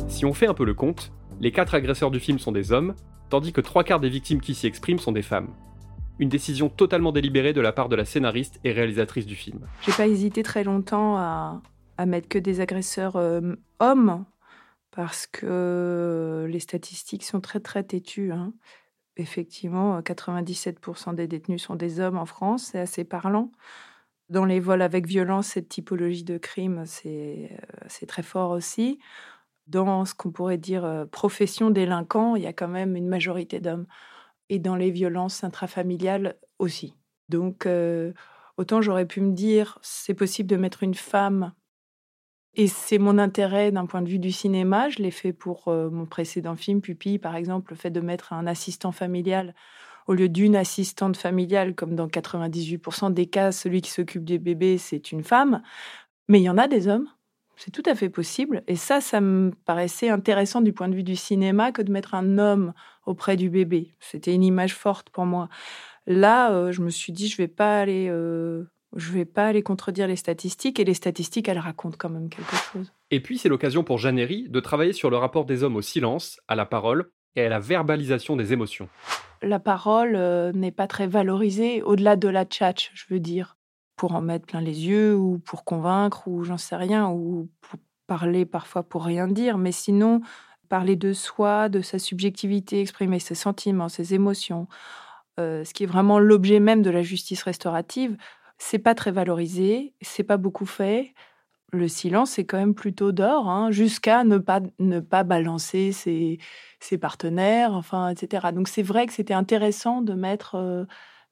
Si 0.07 0.25
on 0.25 0.33
fait 0.33 0.47
un 0.47 0.53
peu 0.53 0.65
le 0.65 0.73
compte, 0.73 1.11
les 1.41 1.51
quatre 1.51 1.75
agresseurs 1.75 2.09
du 2.09 2.19
film 2.19 2.39
sont 2.39 2.53
des 2.53 2.71
hommes, 2.71 2.95
tandis 3.29 3.51
que 3.51 3.61
trois 3.61 3.83
quarts 3.83 3.99
des 3.99 4.09
victimes 4.09 4.39
qui 4.39 4.55
s'y 4.55 4.65
expriment 4.65 4.99
sont 4.99 5.11
des 5.11 5.21
femmes 5.21 5.49
une 6.19 6.29
décision 6.29 6.69
totalement 6.69 7.11
délibérée 7.11 7.53
de 7.53 7.61
la 7.61 7.71
part 7.71 7.89
de 7.89 7.95
la 7.95 8.05
scénariste 8.05 8.59
et 8.63 8.71
réalisatrice 8.71 9.25
du 9.25 9.35
film. 9.35 9.67
J'ai 9.81 9.91
pas 9.91 10.07
hésité 10.07 10.43
très 10.43 10.63
longtemps 10.63 11.17
à, 11.17 11.61
mettre 12.05 12.27
que 12.27 12.39
des 12.39 12.61
agresseurs 12.61 13.15
euh, 13.15 13.55
hommes 13.79 14.25
parce 14.91 15.27
que 15.27 16.45
les 16.49 16.59
statistiques 16.59 17.23
sont 17.23 17.41
très 17.41 17.59
très 17.59 17.83
têtues. 17.83 18.31
hein. 18.31 18.53
Effectivement, 19.17 19.99
97% 20.01 21.15
des 21.15 21.27
détenus 21.27 21.63
sont 21.63 21.75
des 21.75 21.99
hommes 21.99 22.17
en 22.17 22.25
France, 22.25 22.69
c'est 22.71 22.79
assez 22.79 23.03
parlant. 23.03 23.51
Dans 24.29 24.45
les 24.45 24.59
vols 24.59 24.81
avec 24.81 25.05
violence, 25.05 25.47
cette 25.47 25.69
typologie 25.69 26.23
de 26.23 26.37
crime, 26.37 26.83
c'est 26.85 27.49
euh, 27.51 27.85
c'est 27.87 28.07
très 28.07 28.23
fort 28.23 28.51
aussi. 28.51 28.99
Dans 29.67 30.05
ce 30.05 30.13
qu'on 30.15 30.31
pourrait 30.31 30.57
dire 30.57 30.83
euh, 30.83 31.05
profession 31.05 31.69
délinquant, 31.69 32.35
il 32.35 32.43
y 32.43 32.47
a 32.47 32.53
quand 32.53 32.67
même 32.67 32.95
une 32.95 33.07
majorité 33.07 33.59
d'hommes. 33.59 33.85
Et 34.49 34.59
dans 34.59 34.75
les 34.75 34.91
violences 34.91 35.43
intrafamiliales 35.43 36.37
aussi. 36.59 36.95
Donc, 37.29 37.65
euh, 37.65 38.13
autant 38.57 38.81
j'aurais 38.81 39.07
pu 39.07 39.21
me 39.21 39.33
dire, 39.33 39.79
c'est 39.81 40.13
possible 40.13 40.49
de 40.49 40.55
mettre 40.55 40.83
une 40.83 40.93
femme 40.93 41.53
et 42.53 42.67
c'est 42.67 42.99
mon 42.99 43.17
intérêt 43.17 43.71
d'un 43.71 43.85
point 43.85 44.01
de 44.01 44.07
vue 44.07 44.19
du 44.19 44.31
cinéma. 44.31 44.89
Je 44.89 44.99
l'ai 44.99 45.11
fait 45.11 45.33
pour 45.33 45.67
euh, 45.67 45.89
mon 45.89 46.05
précédent 46.05 46.55
film, 46.55 46.81
Pupille, 46.81 47.19
par 47.19 47.35
exemple, 47.35 47.73
le 47.73 47.77
fait 47.77 47.89
de 47.89 47.99
mettre 47.99 48.31
un 48.31 48.47
assistant 48.47 48.91
familial 48.91 49.53
au 50.07 50.13
lieu 50.13 50.29
d'une 50.29 50.55
assistante 50.55 51.17
familiale, 51.17 51.75
comme 51.75 51.95
dans 51.95 52.07
98% 52.07 53.11
des 53.11 53.25
cas, 53.25 53.51
celui 53.51 53.81
qui 53.81 53.91
s'occupe 53.91 54.23
des 54.23 54.37
bébés, 54.37 54.77
c'est 54.77 55.11
une 55.11 55.23
femme. 55.23 55.61
Mais 56.27 56.39
il 56.39 56.43
y 56.43 56.49
en 56.49 56.57
a 56.57 56.67
des 56.67 56.87
hommes. 56.87 57.09
C'est 57.57 57.71
tout 57.71 57.83
à 57.85 57.95
fait 57.95 58.09
possible. 58.09 58.63
Et 58.67 58.75
ça, 58.75 59.01
ça 59.01 59.21
me 59.21 59.51
paraissait 59.65 60.09
intéressant 60.09 60.61
du 60.61 60.73
point 60.73 60.89
de 60.89 60.95
vue 60.95 61.03
du 61.03 61.15
cinéma 61.15 61.71
que 61.71 61.81
de 61.81 61.91
mettre 61.91 62.13
un 62.13 62.37
homme 62.37 62.73
auprès 63.05 63.35
du 63.37 63.49
bébé. 63.49 63.93
C'était 63.99 64.33
une 64.33 64.43
image 64.43 64.75
forte 64.75 65.09
pour 65.09 65.25
moi. 65.25 65.49
Là, 66.07 66.51
euh, 66.51 66.71
je 66.71 66.81
me 66.81 66.89
suis 66.89 67.13
dit, 67.13 67.27
je 67.27 67.37
vais 67.37 67.47
pas 67.47 67.79
aller 67.79 68.07
euh, 68.09 68.65
je 68.95 69.11
vais 69.11 69.25
pas 69.25 69.47
aller 69.47 69.61
contredire 69.61 70.07
les 70.07 70.15
statistiques, 70.15 70.79
et 70.79 70.83
les 70.83 70.93
statistiques, 70.93 71.49
elles 71.49 71.59
racontent 71.59 71.97
quand 71.99 72.09
même 72.09 72.29
quelque 72.29 72.55
chose. 72.55 72.91
Et 73.11 73.19
puis 73.19 73.37
c'est 73.37 73.49
l'occasion 73.49 73.83
pour 73.83 73.97
Jeannery 73.97 74.47
de 74.49 74.59
travailler 74.59 74.93
sur 74.93 75.09
le 75.09 75.17
rapport 75.17 75.45
des 75.45 75.63
hommes 75.63 75.75
au 75.75 75.81
silence, 75.81 76.39
à 76.47 76.55
la 76.55 76.65
parole 76.65 77.11
et 77.35 77.41
à 77.41 77.49
la 77.49 77.59
verbalisation 77.59 78.35
des 78.35 78.53
émotions. 78.53 78.87
La 79.41 79.59
parole 79.59 80.15
euh, 80.15 80.53
n'est 80.53 80.71
pas 80.71 80.87
très 80.87 81.07
valorisée 81.07 81.83
au-delà 81.83 82.15
de 82.15 82.29
la 82.29 82.45
tchatch, 82.45 82.91
je 82.93 83.05
veux 83.09 83.19
dire, 83.19 83.57
pour 83.95 84.13
en 84.15 84.21
mettre 84.21 84.45
plein 84.45 84.61
les 84.61 84.87
yeux, 84.87 85.15
ou 85.15 85.39
pour 85.39 85.63
convaincre, 85.65 86.27
ou 86.27 86.43
j'en 86.43 86.57
sais 86.57 86.75
rien, 86.75 87.09
ou 87.09 87.49
pour 87.61 87.79
parler 88.07 88.45
parfois 88.45 88.83
pour 88.83 89.03
rien 89.05 89.27
dire, 89.27 89.57
mais 89.57 89.71
sinon, 89.71 90.21
parler 90.69 90.95
de 90.95 91.13
soi, 91.13 91.69
de 91.69 91.81
sa 91.81 91.99
subjectivité, 91.99 92.81
exprimer 92.81 93.19
ses 93.19 93.35
sentiments, 93.35 93.89
ses 93.89 94.13
émotions, 94.13 94.67
euh, 95.39 95.63
ce 95.63 95.73
qui 95.73 95.83
est 95.83 95.87
vraiment 95.87 96.19
l'objet 96.19 96.59
même 96.59 96.81
de 96.81 96.89
la 96.89 97.01
justice 97.03 97.43
restaurative, 97.43 98.17
c'est 98.57 98.79
pas 98.79 98.95
très 98.95 99.11
valorisé, 99.11 99.93
c'est 100.01 100.23
pas 100.23 100.37
beaucoup 100.37 100.65
fait. 100.65 101.13
Le 101.73 101.87
silence, 101.89 102.31
c'est 102.31 102.45
quand 102.45 102.57
même 102.57 102.75
plutôt 102.75 103.11
d'or, 103.11 103.49
hein, 103.49 103.71
jusqu'à 103.71 104.23
ne 104.23 104.37
pas, 104.37 104.61
ne 104.79 104.99
pas 105.01 105.23
balancer 105.23 105.91
ses, 105.91 106.39
ses 106.79 106.97
partenaires, 106.97 107.73
enfin, 107.73 108.09
etc. 108.09 108.51
Donc 108.53 108.67
c'est 108.69 108.83
vrai 108.83 109.07
que 109.07 109.13
c'était 109.13 109.33
intéressant 109.33 110.01
de 110.01 110.13
mettre 110.13 110.55
euh, 110.55 110.85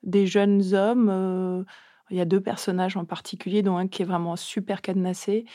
des 0.03 0.27
jeunes 0.27 0.74
hommes. 0.74 1.10
euh, 1.12 1.63
il 2.10 2.17
y 2.17 2.22
a 2.22 2.25
deux 2.25 2.41
personnages 2.41 2.98
en 2.98 3.05
particulier, 3.05 3.62
dont 3.62 3.77
un 3.77 3.88
qui 3.88 4.01
est 4.01 4.05
vraiment 4.05 4.36
super 4.36 4.81
cadenassé. 4.81 5.45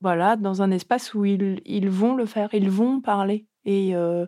Voilà, 0.00 0.36
dans 0.36 0.62
un 0.62 0.70
espace 0.70 1.14
où 1.14 1.24
ils, 1.24 1.88
vont 1.88 2.14
le 2.14 2.26
faire, 2.26 2.48
ils 2.52 2.70
vont 2.70 3.00
parler. 3.00 3.46
Et, 3.64 3.94
euh, 3.94 4.26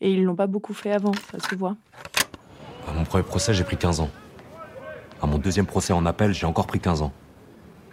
et 0.00 0.12
ils 0.12 0.24
l'ont 0.24 0.34
pas 0.34 0.46
beaucoup 0.46 0.74
fait 0.74 0.92
avant, 0.92 1.12
ça 1.30 1.38
se 1.38 1.54
voit. 1.54 1.76
À 2.88 2.92
mon 2.92 3.04
premier 3.04 3.22
procès, 3.22 3.54
j'ai 3.54 3.64
pris 3.64 3.76
15 3.76 4.00
ans. 4.00 4.10
À 5.22 5.26
mon 5.26 5.38
deuxième 5.38 5.66
procès 5.66 5.92
en 5.92 6.06
appel, 6.06 6.32
j'ai 6.32 6.46
encore 6.46 6.66
pris 6.66 6.80
15 6.80 7.02
ans. 7.02 7.12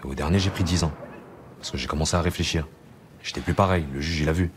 Et 0.03 0.07
au 0.07 0.15
dernier, 0.15 0.39
j'ai 0.39 0.49
pris 0.49 0.63
10 0.63 0.85
ans. 0.85 0.91
Parce 1.57 1.71
que 1.71 1.77
j'ai 1.77 1.87
commencé 1.87 2.15
à 2.15 2.21
réfléchir. 2.21 2.67
J'étais 3.21 3.41
plus 3.41 3.53
pareil, 3.53 3.85
le 3.93 3.99
juge, 3.99 4.21
il 4.21 4.29
a 4.29 4.33
vu. 4.33 4.51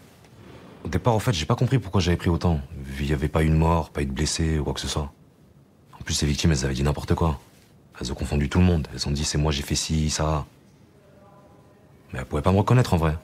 Au 0.85 0.89
départ, 0.89 1.15
en 1.15 1.19
fait, 1.19 1.33
j'ai 1.33 1.47
pas 1.47 1.57
compris 1.57 1.79
pourquoi 1.79 2.01
j'avais 2.01 2.17
pris 2.17 2.31
autant. 2.31 2.61
Vu 2.79 3.03
qu'il 3.03 3.11
y 3.11 3.13
avait 3.13 3.29
pas 3.29 3.43
eu 3.43 3.49
de 3.49 3.55
mort, 3.55 3.91
pas 3.91 4.03
eu 4.03 4.07
de 4.07 4.13
blessé 4.13 4.59
ou 4.59 4.65
quoi 4.65 4.73
que 4.73 4.81
ce 4.81 4.89
soit. 4.89 5.13
En 5.99 6.03
plus, 6.05 6.15
ces 6.15 6.27
victimes, 6.27 6.53
elles 6.53 6.65
avaient 6.65 6.75
dit 6.75 6.83
n'importe 6.83 7.15
quoi. 7.15 7.39
Elles 8.01 8.11
ont 8.11 8.15
confondu 8.15 8.49
tout 8.49 8.59
le 8.59 8.65
monde. 8.65 8.89
Elles 8.95 9.07
ont 9.09 9.11
dit 9.11 9.25
c'est 9.25 9.39
moi, 9.39 9.53
j'ai 9.53 9.63
fait 9.63 9.75
ci, 9.75 10.11
ça. 10.11 10.47
Mais 12.13 12.19
elles 12.19 12.25
pouvaient 12.25 12.43
pas 12.43 12.53
me 12.53 12.59
reconnaître 12.59 12.95
en 12.95 12.97
vrai. 12.97 13.17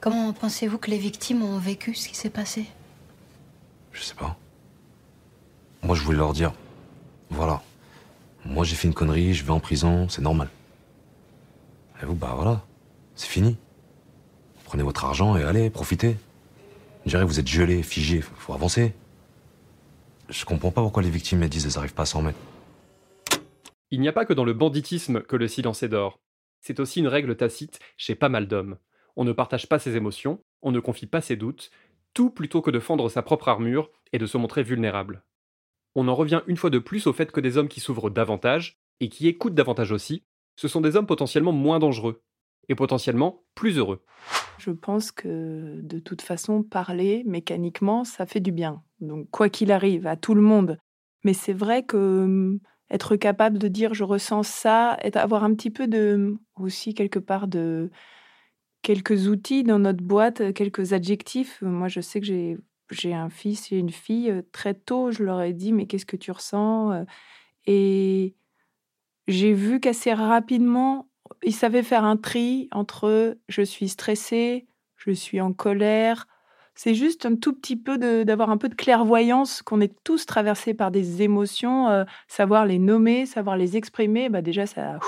Comment 0.00 0.32
pensez-vous 0.32 0.78
que 0.78 0.90
les 0.90 0.98
victimes 0.98 1.42
ont 1.42 1.58
vécu 1.58 1.94
ce 1.94 2.08
qui 2.08 2.16
s'est 2.16 2.30
passé? 2.30 2.66
Je 3.92 4.02
sais 4.02 4.14
pas. 4.14 4.36
Moi, 5.82 5.94
je 5.94 6.02
voulais 6.02 6.18
leur 6.18 6.32
dire 6.32 6.52
voilà. 7.30 7.62
Moi, 8.44 8.64
j'ai 8.64 8.76
fait 8.76 8.88
une 8.88 8.94
connerie, 8.94 9.34
je 9.34 9.44
vais 9.44 9.50
en 9.50 9.60
prison, 9.60 10.08
c'est 10.08 10.22
normal. 10.22 10.48
Et 12.02 12.06
vous, 12.06 12.14
bah 12.14 12.32
voilà. 12.34 12.62
C'est 13.14 13.28
fini. 13.28 13.56
Prenez 14.64 14.82
votre 14.82 15.04
argent 15.04 15.36
et 15.36 15.44
allez, 15.44 15.70
profitez. 15.70 16.16
Je 17.04 17.10
dirais, 17.10 17.24
vous 17.24 17.38
êtes 17.38 17.46
gelé, 17.46 17.82
figé, 17.82 18.20
faut 18.20 18.34
faut 18.36 18.54
avancer. 18.54 18.94
Je 20.28 20.44
comprends 20.44 20.70
pas 20.70 20.82
pourquoi 20.82 21.02
les 21.02 21.10
victimes 21.10 21.42
elles 21.42 21.48
disent 21.48 21.66
elles 21.66 21.78
arrivent 21.78 21.94
pas 21.94 22.02
à 22.02 22.06
s'en 22.06 22.18
remettre. 22.20 22.38
Il 23.90 24.00
n'y 24.00 24.08
a 24.08 24.12
pas 24.12 24.24
que 24.24 24.32
dans 24.32 24.44
le 24.44 24.54
banditisme 24.54 25.20
que 25.20 25.36
le 25.36 25.48
silence 25.48 25.82
est 25.82 25.88
d'or. 25.88 26.18
C'est 26.60 26.80
aussi 26.80 27.00
une 27.00 27.08
règle 27.08 27.36
tacite 27.36 27.78
chez 27.96 28.14
pas 28.14 28.28
mal 28.28 28.48
d'hommes. 28.48 28.78
On 29.16 29.24
ne 29.24 29.32
partage 29.32 29.68
pas 29.68 29.78
ses 29.78 29.96
émotions, 29.96 30.40
on 30.62 30.72
ne 30.72 30.80
confie 30.80 31.06
pas 31.06 31.20
ses 31.20 31.36
doutes, 31.36 31.70
tout 32.14 32.30
plutôt 32.30 32.62
que 32.62 32.70
de 32.70 32.80
fendre 32.80 33.08
sa 33.08 33.22
propre 33.22 33.48
armure 33.48 33.90
et 34.12 34.18
de 34.18 34.26
se 34.26 34.38
montrer 34.38 34.62
vulnérable. 34.62 35.22
On 35.94 36.08
en 36.08 36.14
revient 36.14 36.42
une 36.46 36.56
fois 36.56 36.70
de 36.70 36.78
plus 36.78 37.06
au 37.06 37.12
fait 37.12 37.30
que 37.30 37.40
des 37.40 37.56
hommes 37.56 37.68
qui 37.68 37.80
s'ouvrent 37.80 38.10
davantage, 38.10 38.80
et 39.00 39.08
qui 39.08 39.28
écoutent 39.28 39.54
davantage 39.54 39.92
aussi, 39.92 40.24
ce 40.56 40.68
sont 40.68 40.80
des 40.80 40.96
hommes 40.96 41.06
potentiellement 41.06 41.52
moins 41.52 41.78
dangereux, 41.78 42.22
et 42.68 42.74
potentiellement 42.74 43.44
plus 43.54 43.78
heureux. 43.78 44.04
Je 44.58 44.70
pense 44.70 45.12
que 45.12 45.80
de 45.82 45.98
toute 45.98 46.22
façon, 46.22 46.62
parler 46.62 47.22
mécaniquement, 47.26 48.04
ça 48.04 48.26
fait 48.26 48.40
du 48.40 48.52
bien. 48.52 48.82
Donc, 49.06 49.28
quoi 49.30 49.48
qu'il 49.48 49.72
arrive, 49.72 50.06
à 50.06 50.16
tout 50.16 50.34
le 50.34 50.42
monde. 50.42 50.78
Mais 51.24 51.34
c'est 51.34 51.52
vrai 51.52 51.84
que 51.84 52.58
être 52.90 53.16
capable 53.16 53.58
de 53.58 53.68
dire 53.68 53.94
je 53.94 54.04
ressens 54.04 54.42
ça, 54.44 54.98
et 55.02 55.16
avoir 55.16 55.44
un 55.44 55.54
petit 55.54 55.70
peu 55.70 55.86
de, 55.88 56.36
aussi 56.56 56.94
quelque 56.94 57.18
part 57.18 57.48
de 57.48 57.90
quelques 58.82 59.28
outils 59.28 59.64
dans 59.64 59.78
notre 59.78 60.04
boîte, 60.04 60.52
quelques 60.54 60.92
adjectifs. 60.92 61.62
Moi, 61.62 61.88
je 61.88 62.00
sais 62.00 62.20
que 62.20 62.26
j'ai 62.26 62.58
j'ai 62.90 63.14
un 63.14 63.30
fils 63.30 63.72
et 63.72 63.78
une 63.78 63.90
fille. 63.90 64.32
Très 64.52 64.74
tôt, 64.74 65.10
je 65.10 65.24
leur 65.24 65.40
ai 65.40 65.52
dit 65.54 65.72
mais 65.72 65.86
qu'est-ce 65.86 66.06
que 66.06 66.16
tu 66.16 66.30
ressens 66.30 67.04
Et 67.66 68.34
j'ai 69.26 69.54
vu 69.54 69.80
qu'assez 69.80 70.12
rapidement, 70.12 71.08
ils 71.42 71.54
savaient 71.54 71.82
faire 71.82 72.04
un 72.04 72.16
tri 72.16 72.68
entre 72.72 73.38
je 73.48 73.62
suis 73.62 73.88
stressée, 73.88 74.66
je 74.96 75.12
suis 75.12 75.40
en 75.40 75.52
colère. 75.52 76.26
C'est 76.74 76.94
juste 76.94 77.24
un 77.26 77.36
tout 77.36 77.52
petit 77.52 77.76
peu 77.76 77.98
d'avoir 78.24 78.50
un 78.50 78.56
peu 78.56 78.68
de 78.68 78.74
clairvoyance, 78.74 79.62
qu'on 79.62 79.80
est 79.80 79.92
tous 80.02 80.26
traversés 80.26 80.74
par 80.74 80.90
des 80.90 81.22
émotions, 81.22 81.88
euh, 81.88 82.04
savoir 82.26 82.66
les 82.66 82.78
nommer, 82.78 83.26
savoir 83.26 83.56
les 83.56 83.76
exprimer, 83.76 84.28
bah 84.28 84.42
déjà 84.42 84.66
ça, 84.66 84.98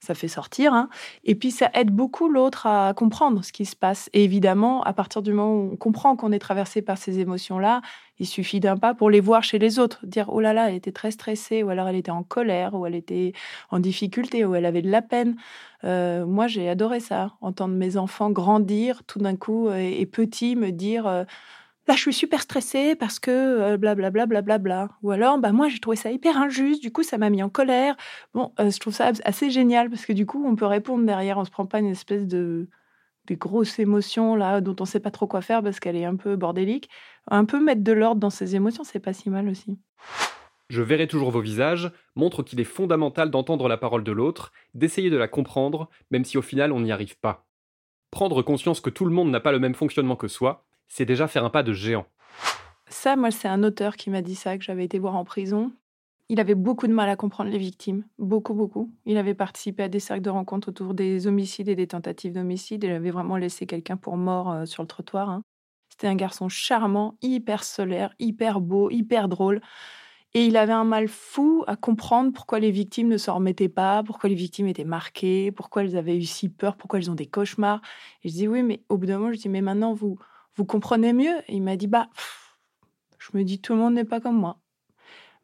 ça 0.00 0.14
fait 0.14 0.28
sortir. 0.28 0.74
hein. 0.74 0.88
Et 1.24 1.34
puis 1.34 1.50
ça 1.50 1.70
aide 1.74 1.90
beaucoup 1.90 2.28
l'autre 2.28 2.66
à 2.66 2.92
comprendre 2.94 3.44
ce 3.44 3.52
qui 3.52 3.64
se 3.66 3.76
passe. 3.76 4.10
Et 4.14 4.24
évidemment, 4.24 4.82
à 4.82 4.92
partir 4.92 5.22
du 5.22 5.32
moment 5.32 5.54
où 5.54 5.70
on 5.74 5.76
comprend 5.76 6.16
qu'on 6.16 6.32
est 6.32 6.38
traversé 6.38 6.82
par 6.82 6.98
ces 6.98 7.18
émotions-là, 7.20 7.82
il 8.18 8.26
suffit 8.26 8.60
d'un 8.60 8.76
pas 8.76 8.94
pour 8.94 9.10
les 9.10 9.20
voir 9.20 9.42
chez 9.42 9.58
les 9.58 9.78
autres. 9.78 10.04
Dire 10.06 10.26
oh 10.32 10.40
là 10.40 10.52
là, 10.52 10.68
elle 10.68 10.76
était 10.76 10.92
très 10.92 11.10
stressée, 11.10 11.62
ou 11.62 11.68
alors 11.70 11.88
elle 11.88 11.96
était 11.96 12.10
en 12.10 12.22
colère, 12.22 12.74
ou 12.74 12.86
elle 12.86 12.94
était 12.94 13.32
en 13.70 13.78
difficulté, 13.78 14.44
ou 14.44 14.54
elle 14.54 14.66
avait 14.66 14.82
de 14.82 14.90
la 14.90 15.02
peine. 15.02 15.36
Euh, 15.84 16.26
moi, 16.26 16.46
j'ai 16.46 16.68
adoré 16.68 17.00
ça, 17.00 17.34
entendre 17.40 17.74
mes 17.74 17.96
enfants 17.96 18.30
grandir 18.30 19.04
tout 19.04 19.18
d'un 19.18 19.36
coup 19.36 19.68
euh, 19.68 19.76
et 19.76 20.06
petits 20.06 20.56
me 20.56 20.70
dire 20.72 21.06
euh, 21.06 21.24
là, 21.88 21.94
je 21.94 22.00
suis 22.00 22.14
super 22.14 22.42
stressée 22.42 22.96
parce 22.96 23.18
que 23.18 23.30
euh, 23.30 23.76
blablabla, 23.76 24.26
blablabla. 24.26 24.88
Ou 25.02 25.10
alors, 25.10 25.38
bah 25.38 25.52
moi, 25.52 25.68
j'ai 25.68 25.78
trouvé 25.78 25.96
ça 25.96 26.10
hyper 26.10 26.36
injuste, 26.38 26.82
du 26.82 26.92
coup, 26.92 27.02
ça 27.02 27.18
m'a 27.18 27.30
mis 27.30 27.42
en 27.42 27.48
colère. 27.50 27.96
Bon, 28.34 28.52
je 28.58 28.78
trouve 28.78 28.94
ça 28.94 29.12
assez 29.24 29.50
génial 29.50 29.90
parce 29.90 30.06
que 30.06 30.12
du 30.12 30.26
coup, 30.26 30.44
on 30.46 30.56
peut 30.56 30.66
répondre 30.66 31.04
derrière, 31.04 31.38
on 31.38 31.44
se 31.44 31.50
prend 31.50 31.66
pas 31.66 31.78
une 31.80 31.86
espèce 31.86 32.26
de 32.26 32.68
des 33.26 33.36
grosses 33.36 33.78
émotions 33.78 34.36
là 34.36 34.60
dont 34.60 34.76
on 34.80 34.84
sait 34.84 35.00
pas 35.00 35.10
trop 35.10 35.26
quoi 35.26 35.40
faire 35.40 35.62
parce 35.62 35.80
qu'elle 35.80 35.96
est 35.96 36.04
un 36.04 36.16
peu 36.16 36.36
bordélique. 36.36 36.88
Un 37.28 37.44
peu 37.44 37.62
mettre 37.62 37.82
de 37.82 37.92
l'ordre 37.92 38.20
dans 38.20 38.30
ses 38.30 38.56
émotions, 38.56 38.84
c'est 38.84 39.00
pas 39.00 39.12
si 39.12 39.30
mal 39.30 39.48
aussi. 39.48 39.78
Je 40.68 40.82
verrai 40.82 41.06
toujours 41.06 41.30
vos 41.30 41.40
visages 41.40 41.92
montre 42.16 42.42
qu'il 42.42 42.60
est 42.60 42.64
fondamental 42.64 43.30
d'entendre 43.30 43.68
la 43.68 43.76
parole 43.76 44.02
de 44.02 44.12
l'autre, 44.12 44.52
d'essayer 44.74 45.10
de 45.10 45.16
la 45.16 45.28
comprendre, 45.28 45.88
même 46.10 46.24
si 46.24 46.38
au 46.38 46.42
final 46.42 46.72
on 46.72 46.80
n'y 46.80 46.90
arrive 46.90 47.18
pas. 47.18 47.46
Prendre 48.10 48.42
conscience 48.42 48.80
que 48.80 48.90
tout 48.90 49.04
le 49.04 49.12
monde 49.12 49.30
n'a 49.30 49.40
pas 49.40 49.52
le 49.52 49.60
même 49.60 49.74
fonctionnement 49.74 50.16
que 50.16 50.28
soi, 50.28 50.64
c'est 50.88 51.04
déjà 51.04 51.28
faire 51.28 51.44
un 51.44 51.50
pas 51.50 51.62
de 51.62 51.72
géant. 51.72 52.06
Ça, 52.88 53.16
moi, 53.16 53.30
c'est 53.30 53.48
un 53.48 53.62
auteur 53.62 53.96
qui 53.96 54.10
m'a 54.10 54.22
dit 54.22 54.36
ça, 54.36 54.56
que 54.56 54.64
j'avais 54.64 54.84
été 54.84 54.98
voir 54.98 55.16
en 55.16 55.24
prison. 55.24 55.72
Il 56.28 56.40
avait 56.40 56.56
beaucoup 56.56 56.88
de 56.88 56.92
mal 56.92 57.08
à 57.08 57.14
comprendre 57.16 57.50
les 57.50 57.58
victimes, 57.58 58.04
beaucoup, 58.18 58.52
beaucoup. 58.54 58.92
Il 59.04 59.16
avait 59.16 59.34
participé 59.34 59.84
à 59.84 59.88
des 59.88 60.00
cercles 60.00 60.22
de 60.22 60.30
rencontres 60.30 60.70
autour 60.70 60.92
des 60.94 61.26
homicides 61.28 61.68
et 61.68 61.76
des 61.76 61.86
tentatives 61.86 62.32
d'homicide. 62.32 62.82
Il 62.82 62.90
avait 62.90 63.12
vraiment 63.12 63.36
laissé 63.36 63.66
quelqu'un 63.66 63.96
pour 63.96 64.16
mort 64.16 64.50
euh, 64.50 64.64
sur 64.66 64.82
le 64.82 64.88
trottoir. 64.88 65.30
hein. 65.30 65.42
C'était 65.88 66.08
un 66.08 66.16
garçon 66.16 66.48
charmant, 66.48 67.16
hyper 67.22 67.62
solaire, 67.62 68.12
hyper 68.18 68.60
beau, 68.60 68.90
hyper 68.90 69.28
drôle. 69.28 69.60
Et 70.34 70.46
il 70.46 70.56
avait 70.56 70.72
un 70.72 70.84
mal 70.84 71.08
fou 71.08 71.64
à 71.66 71.76
comprendre 71.76 72.32
pourquoi 72.32 72.58
les 72.58 72.70
victimes 72.72 73.08
ne 73.08 73.16
s'en 73.16 73.36
remettaient 73.36 73.68
pas, 73.70 74.02
pourquoi 74.02 74.28
les 74.28 74.34
victimes 74.34 74.66
étaient 74.66 74.84
marquées, 74.84 75.52
pourquoi 75.52 75.84
elles 75.84 75.96
avaient 75.96 76.16
eu 76.16 76.24
si 76.24 76.48
peur, 76.50 76.76
pourquoi 76.76 76.98
elles 76.98 77.10
ont 77.10 77.14
des 77.14 77.26
cauchemars. 77.26 77.80
Et 78.22 78.28
je 78.28 78.34
dis 78.34 78.48
oui, 78.48 78.62
mais 78.62 78.82
au 78.88 78.98
bout 78.98 79.06
d'un 79.06 79.18
moment, 79.18 79.32
je 79.32 79.38
dis 79.38 79.48
mais 79.48 79.62
maintenant 79.62 79.94
vous 79.94 80.18
vous 80.56 80.64
comprenez 80.66 81.12
mieux? 81.12 81.38
Et 81.48 81.54
il 81.56 81.62
m'a 81.62 81.76
dit 81.76 81.86
bah 81.86 82.08
je 83.18 83.36
me 83.36 83.44
dis 83.44 83.60
tout 83.60 83.74
le 83.74 83.78
monde 83.80 83.94
n'est 83.94 84.04
pas 84.04 84.20
comme 84.20 84.36
moi. 84.38 84.58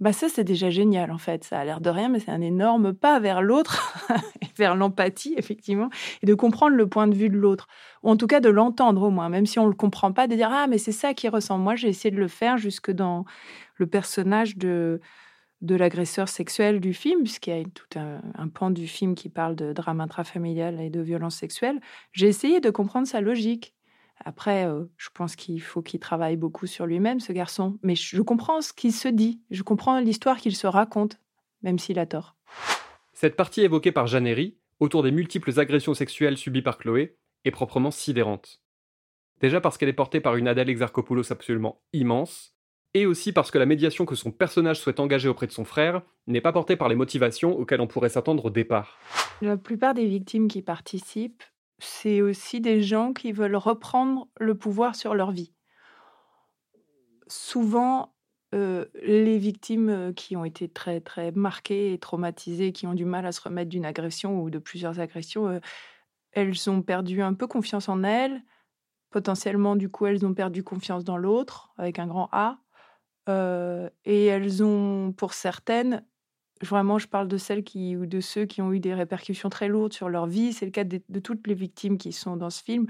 Bah 0.02 0.12
ça 0.12 0.28
c'est 0.28 0.42
déjà 0.42 0.68
génial 0.68 1.12
en 1.12 1.18
fait, 1.18 1.44
ça 1.44 1.60
a 1.60 1.64
l'air 1.64 1.80
de 1.80 1.88
rien 1.88 2.08
mais 2.08 2.18
c'est 2.18 2.32
un 2.32 2.40
énorme 2.40 2.92
pas 2.92 3.20
vers 3.20 3.40
l'autre, 3.40 3.94
vers 4.58 4.74
l'empathie 4.74 5.34
effectivement 5.36 5.90
et 6.24 6.26
de 6.26 6.34
comprendre 6.34 6.74
le 6.74 6.88
point 6.88 7.06
de 7.06 7.14
vue 7.14 7.28
de 7.28 7.36
l'autre 7.36 7.68
ou 8.02 8.10
en 8.10 8.16
tout 8.16 8.26
cas 8.26 8.40
de 8.40 8.48
l'entendre 8.48 9.02
au 9.02 9.10
moins 9.10 9.28
même 9.28 9.46
si 9.46 9.60
on 9.60 9.68
le 9.68 9.74
comprend 9.74 10.12
pas 10.12 10.26
de 10.26 10.34
dire 10.34 10.50
ah 10.50 10.66
mais 10.66 10.78
c'est 10.78 10.90
ça 10.90 11.14
qui 11.14 11.28
ressemble. 11.28 11.62
Moi 11.62 11.76
j'ai 11.76 11.86
essayé 11.86 12.10
de 12.12 12.18
le 12.18 12.26
faire 12.26 12.58
jusque 12.58 12.90
dans 12.90 13.24
le 13.76 13.86
personnage 13.86 14.56
de 14.56 15.00
de 15.60 15.76
l'agresseur 15.76 16.28
sexuel 16.28 16.80
du 16.80 16.94
film, 16.94 17.22
puisqu'il 17.22 17.56
y 17.56 17.60
a 17.60 17.62
tout 17.62 17.96
un, 17.96 18.20
un, 18.34 18.48
pan 18.48 18.70
du 18.70 18.88
film 18.88 19.14
qui 19.14 19.28
parle 19.28 19.54
de 19.54 19.72
drame 19.72 20.00
intrafamilial 20.00 20.80
et 20.80 20.90
de 20.90 21.00
violence 21.00 21.36
sexuelle, 21.36 21.80
j'ai 22.10 22.26
essayé 22.26 22.58
de 22.58 22.70
comprendre 22.70 23.06
sa 23.06 23.20
logique. 23.20 23.72
Après, 24.24 24.66
euh, 24.66 24.84
je 24.96 25.08
pense 25.12 25.36
qu'il 25.36 25.60
faut 25.60 25.82
qu'il 25.82 26.00
travaille 26.00 26.36
beaucoup 26.36 26.66
sur 26.66 26.86
lui-même, 26.86 27.20
ce 27.20 27.32
garçon. 27.32 27.78
Mais 27.82 27.94
je 27.94 28.22
comprends 28.22 28.60
ce 28.60 28.72
qu'il 28.72 28.92
se 28.92 29.08
dit. 29.08 29.40
Je 29.50 29.62
comprends 29.62 29.98
l'histoire 30.00 30.38
qu'il 30.38 30.56
se 30.56 30.66
raconte, 30.66 31.18
même 31.62 31.78
s'il 31.78 31.98
a 31.98 32.06
tort. 32.06 32.36
Cette 33.12 33.36
partie 33.36 33.62
évoquée 33.62 33.92
par 33.92 34.06
Jeannery, 34.06 34.56
autour 34.80 35.02
des 35.02 35.10
multiples 35.10 35.58
agressions 35.58 35.94
sexuelles 35.94 36.36
subies 36.36 36.62
par 36.62 36.78
Chloé, 36.78 37.16
est 37.44 37.50
proprement 37.50 37.90
sidérante. 37.90 38.60
Déjà 39.40 39.60
parce 39.60 39.76
qu'elle 39.76 39.88
est 39.88 39.92
portée 39.92 40.20
par 40.20 40.36
une 40.36 40.46
Adèle 40.46 40.70
Exarchopoulos 40.70 41.32
absolument 41.32 41.80
immense, 41.92 42.54
et 42.94 43.06
aussi 43.06 43.32
parce 43.32 43.50
que 43.50 43.58
la 43.58 43.66
médiation 43.66 44.04
que 44.04 44.14
son 44.14 44.30
personnage 44.30 44.78
souhaite 44.78 45.00
engager 45.00 45.28
auprès 45.28 45.46
de 45.46 45.52
son 45.52 45.64
frère 45.64 46.02
n'est 46.26 46.40
pas 46.40 46.52
portée 46.52 46.76
par 46.76 46.88
les 46.88 46.94
motivations 46.94 47.56
auxquelles 47.56 47.80
on 47.80 47.86
pourrait 47.86 48.10
s'attendre 48.10 48.44
au 48.44 48.50
départ. 48.50 48.98
La 49.40 49.56
plupart 49.56 49.94
des 49.94 50.06
victimes 50.06 50.46
qui 50.46 50.62
participent 50.62 51.42
c'est 51.82 52.20
aussi 52.22 52.60
des 52.60 52.82
gens 52.82 53.12
qui 53.12 53.32
veulent 53.32 53.56
reprendre 53.56 54.28
le 54.38 54.56
pouvoir 54.56 54.94
sur 54.94 55.14
leur 55.14 55.32
vie. 55.32 55.52
Souvent, 57.26 58.14
euh, 58.54 58.84
les 59.02 59.38
victimes 59.38 59.88
euh, 59.88 60.12
qui 60.12 60.36
ont 60.36 60.44
été 60.44 60.68
très 60.68 61.00
très 61.00 61.32
marquées 61.32 61.92
et 61.92 61.98
traumatisées, 61.98 62.72
qui 62.72 62.86
ont 62.86 62.94
du 62.94 63.06
mal 63.06 63.24
à 63.24 63.32
se 63.32 63.40
remettre 63.40 63.70
d'une 63.70 63.86
agression 63.86 64.42
ou 64.42 64.50
de 64.50 64.58
plusieurs 64.58 65.00
agressions, 65.00 65.48
euh, 65.48 65.60
elles 66.32 66.70
ont 66.70 66.82
perdu 66.82 67.22
un 67.22 67.34
peu 67.34 67.46
confiance 67.46 67.88
en 67.88 68.02
elles. 68.02 68.42
Potentiellement, 69.10 69.74
du 69.76 69.90
coup, 69.90 70.06
elles 70.06 70.24
ont 70.26 70.34
perdu 70.34 70.62
confiance 70.62 71.04
dans 71.04 71.16
l'autre, 71.16 71.72
avec 71.78 71.98
un 71.98 72.06
grand 72.06 72.28
A. 72.32 72.58
et 74.04 74.26
elles 74.26 74.62
ont, 74.62 75.12
pour 75.12 75.34
certaines, 75.34 76.04
Vraiment, 76.62 76.98
je 76.98 77.08
parle 77.08 77.26
de 77.26 77.38
celles 77.38 77.64
qui 77.64 77.96
ou 77.96 78.06
de 78.06 78.20
ceux 78.20 78.44
qui 78.44 78.62
ont 78.62 78.72
eu 78.72 78.78
des 78.78 78.94
répercussions 78.94 79.48
très 79.48 79.68
lourdes 79.68 79.92
sur 79.92 80.08
leur 80.08 80.26
vie. 80.26 80.52
C'est 80.52 80.64
le 80.64 80.70
cas 80.70 80.84
de, 80.84 80.98
toutes 81.18 81.46
les 81.46 81.54
victimes 81.54 81.98
qui 81.98 82.12
sont 82.12 82.36
dans 82.36 82.50
ce 82.50 82.62
film. 82.62 82.86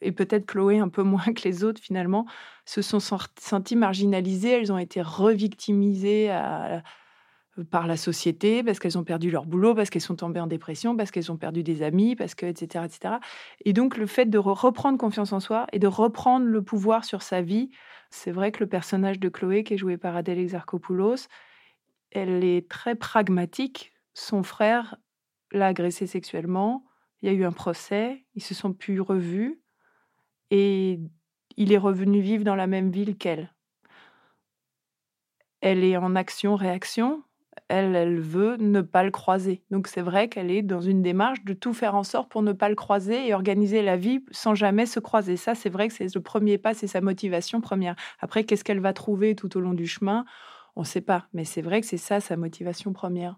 Et 0.00 0.12
peut-être 0.12 0.46
Chloé 0.46 0.78
un 0.78 0.88
peu 0.88 1.02
moins 1.04 1.32
que 1.34 1.42
les 1.42 1.64
autres, 1.64 1.80
finalement, 1.82 2.26
se 2.64 2.80
sont 2.80 3.00
senties 3.00 3.76
marginalisées. 3.76 4.50
Elles 4.50 4.72
ont 4.72 4.78
été 4.78 5.02
revictimisées 5.02 6.30
par 7.64 7.88
la 7.88 7.96
société 7.96 8.62
parce 8.62 8.78
qu'elles 8.78 8.98
ont 8.98 9.04
perdu 9.04 9.30
leur 9.30 9.46
boulot, 9.46 9.74
parce 9.74 9.90
qu'elles 9.90 10.00
sont 10.02 10.16
tombées 10.16 10.40
en 10.40 10.46
dépression, 10.46 10.96
parce 10.96 11.10
qu'elles 11.10 11.32
ont 11.32 11.36
perdu 11.36 11.64
des 11.64 11.82
amis, 11.82 12.14
parce 12.14 12.36
que, 12.36 12.46
etc., 12.46 12.84
etc. 12.84 13.14
Et 13.64 13.72
donc, 13.72 13.96
le 13.96 14.06
fait 14.06 14.26
de 14.26 14.38
reprendre 14.38 14.96
confiance 14.96 15.32
en 15.32 15.40
soi 15.40 15.66
et 15.72 15.80
de 15.80 15.88
reprendre 15.88 16.46
le 16.46 16.62
pouvoir 16.62 17.04
sur 17.04 17.22
sa 17.22 17.42
vie, 17.42 17.70
c'est 18.10 18.30
vrai 18.30 18.52
que 18.52 18.60
le 18.60 18.68
personnage 18.68 19.18
de 19.18 19.28
Chloé, 19.28 19.64
qui 19.64 19.74
est 19.74 19.78
joué 19.78 19.96
par 19.96 20.16
Adèle 20.16 20.38
Exarchopoulos, 20.38 21.26
elle 22.10 22.44
est 22.44 22.68
très 22.68 22.94
pragmatique. 22.94 23.92
Son 24.14 24.42
frère 24.42 24.96
l'a 25.52 25.66
agressée 25.68 26.06
sexuellement. 26.06 26.84
Il 27.22 27.28
y 27.28 27.32
a 27.32 27.34
eu 27.34 27.44
un 27.44 27.52
procès. 27.52 28.24
Ils 28.34 28.42
se 28.42 28.54
sont 28.54 28.72
plus 28.72 29.00
revus. 29.00 29.60
Et 30.50 31.00
il 31.56 31.72
est 31.72 31.78
revenu 31.78 32.20
vivre 32.20 32.44
dans 32.44 32.56
la 32.56 32.66
même 32.66 32.90
ville 32.90 33.16
qu'elle. 33.16 33.54
Elle 35.60 35.84
est 35.84 35.96
en 35.96 36.14
action-réaction. 36.16 37.22
Elle, 37.68 37.96
elle 37.96 38.20
veut 38.20 38.56
ne 38.56 38.80
pas 38.80 39.02
le 39.02 39.10
croiser. 39.10 39.62
Donc 39.70 39.88
c'est 39.88 40.00
vrai 40.00 40.28
qu'elle 40.28 40.50
est 40.50 40.62
dans 40.62 40.80
une 40.80 41.02
démarche 41.02 41.44
de 41.44 41.52
tout 41.52 41.74
faire 41.74 41.94
en 41.96 42.04
sorte 42.04 42.30
pour 42.30 42.42
ne 42.42 42.52
pas 42.52 42.68
le 42.68 42.76
croiser 42.76 43.26
et 43.28 43.34
organiser 43.34 43.82
la 43.82 43.96
vie 43.96 44.24
sans 44.30 44.54
jamais 44.54 44.86
se 44.86 45.00
croiser. 45.00 45.36
Ça, 45.36 45.54
c'est 45.54 45.68
vrai 45.68 45.88
que 45.88 45.94
c'est 45.94 46.14
le 46.14 46.22
premier 46.22 46.56
pas, 46.56 46.72
c'est 46.74 46.86
sa 46.86 47.00
motivation 47.00 47.60
première. 47.60 47.96
Après, 48.20 48.44
qu'est-ce 48.44 48.64
qu'elle 48.64 48.80
va 48.80 48.92
trouver 48.92 49.34
tout 49.34 49.54
au 49.56 49.60
long 49.60 49.74
du 49.74 49.86
chemin? 49.86 50.24
On 50.78 50.82
ne 50.82 50.86
sait 50.86 51.00
pas, 51.00 51.26
mais 51.32 51.44
c'est 51.44 51.60
vrai 51.60 51.80
que 51.80 51.88
c'est 51.88 51.96
ça 51.96 52.20
sa 52.20 52.36
motivation 52.36 52.92
première. 52.92 53.36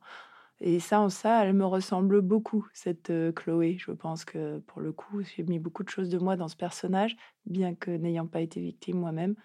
Et 0.60 0.78
ça, 0.78 1.00
en 1.00 1.08
ça, 1.08 1.42
elle 1.42 1.54
me 1.54 1.64
ressemble 1.64 2.20
beaucoup, 2.20 2.68
cette 2.74 3.08
euh, 3.08 3.32
Chloé. 3.32 3.78
Je 3.78 3.92
pense 3.92 4.26
que 4.26 4.58
pour 4.58 4.82
le 4.82 4.92
coup, 4.92 5.22
j'ai 5.22 5.42
mis 5.44 5.58
beaucoup 5.58 5.82
de 5.82 5.88
choses 5.88 6.10
de 6.10 6.18
moi 6.18 6.36
dans 6.36 6.48
ce 6.48 6.56
personnage, 6.56 7.16
bien 7.46 7.74
que 7.74 7.90
n'ayant 7.90 8.26
pas 8.26 8.42
été 8.42 8.60
victime 8.60 8.98
moi-même, 8.98 9.36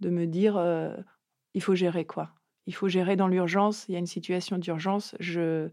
de 0.00 0.10
me 0.10 0.26
dire, 0.26 0.56
euh, 0.56 0.96
il 1.54 1.62
faut 1.62 1.76
gérer 1.76 2.04
quoi 2.04 2.34
Il 2.66 2.74
faut 2.74 2.88
gérer 2.88 3.14
dans 3.14 3.28
l'urgence, 3.28 3.88
il 3.88 3.92
y 3.92 3.94
a 3.94 4.00
une 4.00 4.06
situation 4.06 4.58
d'urgence, 4.58 5.14
je, 5.20 5.68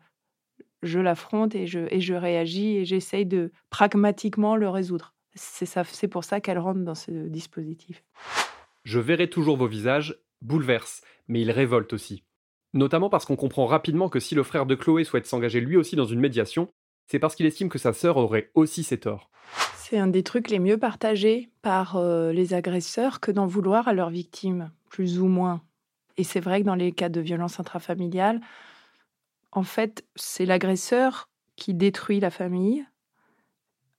je 0.84 1.00
l'affronte 1.00 1.56
et 1.56 1.66
je, 1.66 1.80
et 1.90 2.02
je 2.02 2.14
réagis 2.14 2.78
et 2.78 2.86
j'essaye 2.86 3.26
de 3.26 3.52
pragmatiquement 3.72 4.56
le 4.56 4.70
résoudre. 4.70 5.16
C'est, 5.34 6.08
pour 6.08 6.24
ça 6.24 6.40
qu'elle 6.40 6.60
rentre 6.60 6.82
dans 6.82 6.94
ce 6.94 7.10
dispositif. 7.30 8.04
Je 8.84 9.00
verrai 9.00 9.28
toujours 9.28 9.58
vos 9.58 9.66
visages 9.66 10.20
bouleverse, 10.44 11.02
mais 11.28 11.42
il 11.42 11.52
révolte 11.52 11.94
aussi. 11.94 12.24
Notamment 12.74 13.10
parce 13.10 13.26
qu'on 13.26 13.36
comprend 13.36 13.66
rapidement 13.66 14.10
que 14.10 14.20
si 14.20 14.36
le 14.36 14.44
frère 14.44 14.66
de 14.66 14.76
Chloé 14.76 15.04
souhaite 15.04 15.28
s'engager 15.28 15.60
lui 15.60 15.78
aussi 15.78 15.96
dans 15.96 16.06
une 16.06 16.20
médiation, 16.20 16.70
c'est 17.08 17.20
parce 17.20 17.36
qu'il 17.36 17.46
estime 17.46 17.70
que 17.70 17.80
sa 17.80 17.94
sœur 17.94 18.18
aurait 18.18 18.52
aussi 18.56 18.84
ses 18.84 19.00
torts. 19.00 19.30
C'est 19.76 19.98
un 19.98 20.08
des 20.08 20.24
trucs 20.24 20.50
les 20.50 20.60
mieux 20.60 20.78
partagés 20.78 21.50
par 21.62 21.98
euh, 21.98 22.32
les 22.32 22.54
agresseurs 22.54 23.20
que 23.20 23.32
d'en 23.32 23.46
vouloir 23.46 23.88
à 23.88 23.94
leurs 23.94 24.10
victimes, 24.10 24.72
plus 24.90 25.20
ou 25.20 25.28
moins. 25.28 25.62
Et 26.18 26.24
c'est 26.24 26.40
vrai 26.40 26.62
que 26.62 26.66
dans 26.66 26.76
les 26.76 26.92
cas 26.92 27.10
de 27.10 27.22
violence 27.22 27.60
intrafamiliale, 27.60 28.42
en 29.52 29.64
fait, 29.64 30.06
c'est 30.16 30.46
l'agresseur 30.46 31.30
qui 31.56 31.74
détruit 31.74 32.20
la 32.20 32.32
famille, 32.32 32.86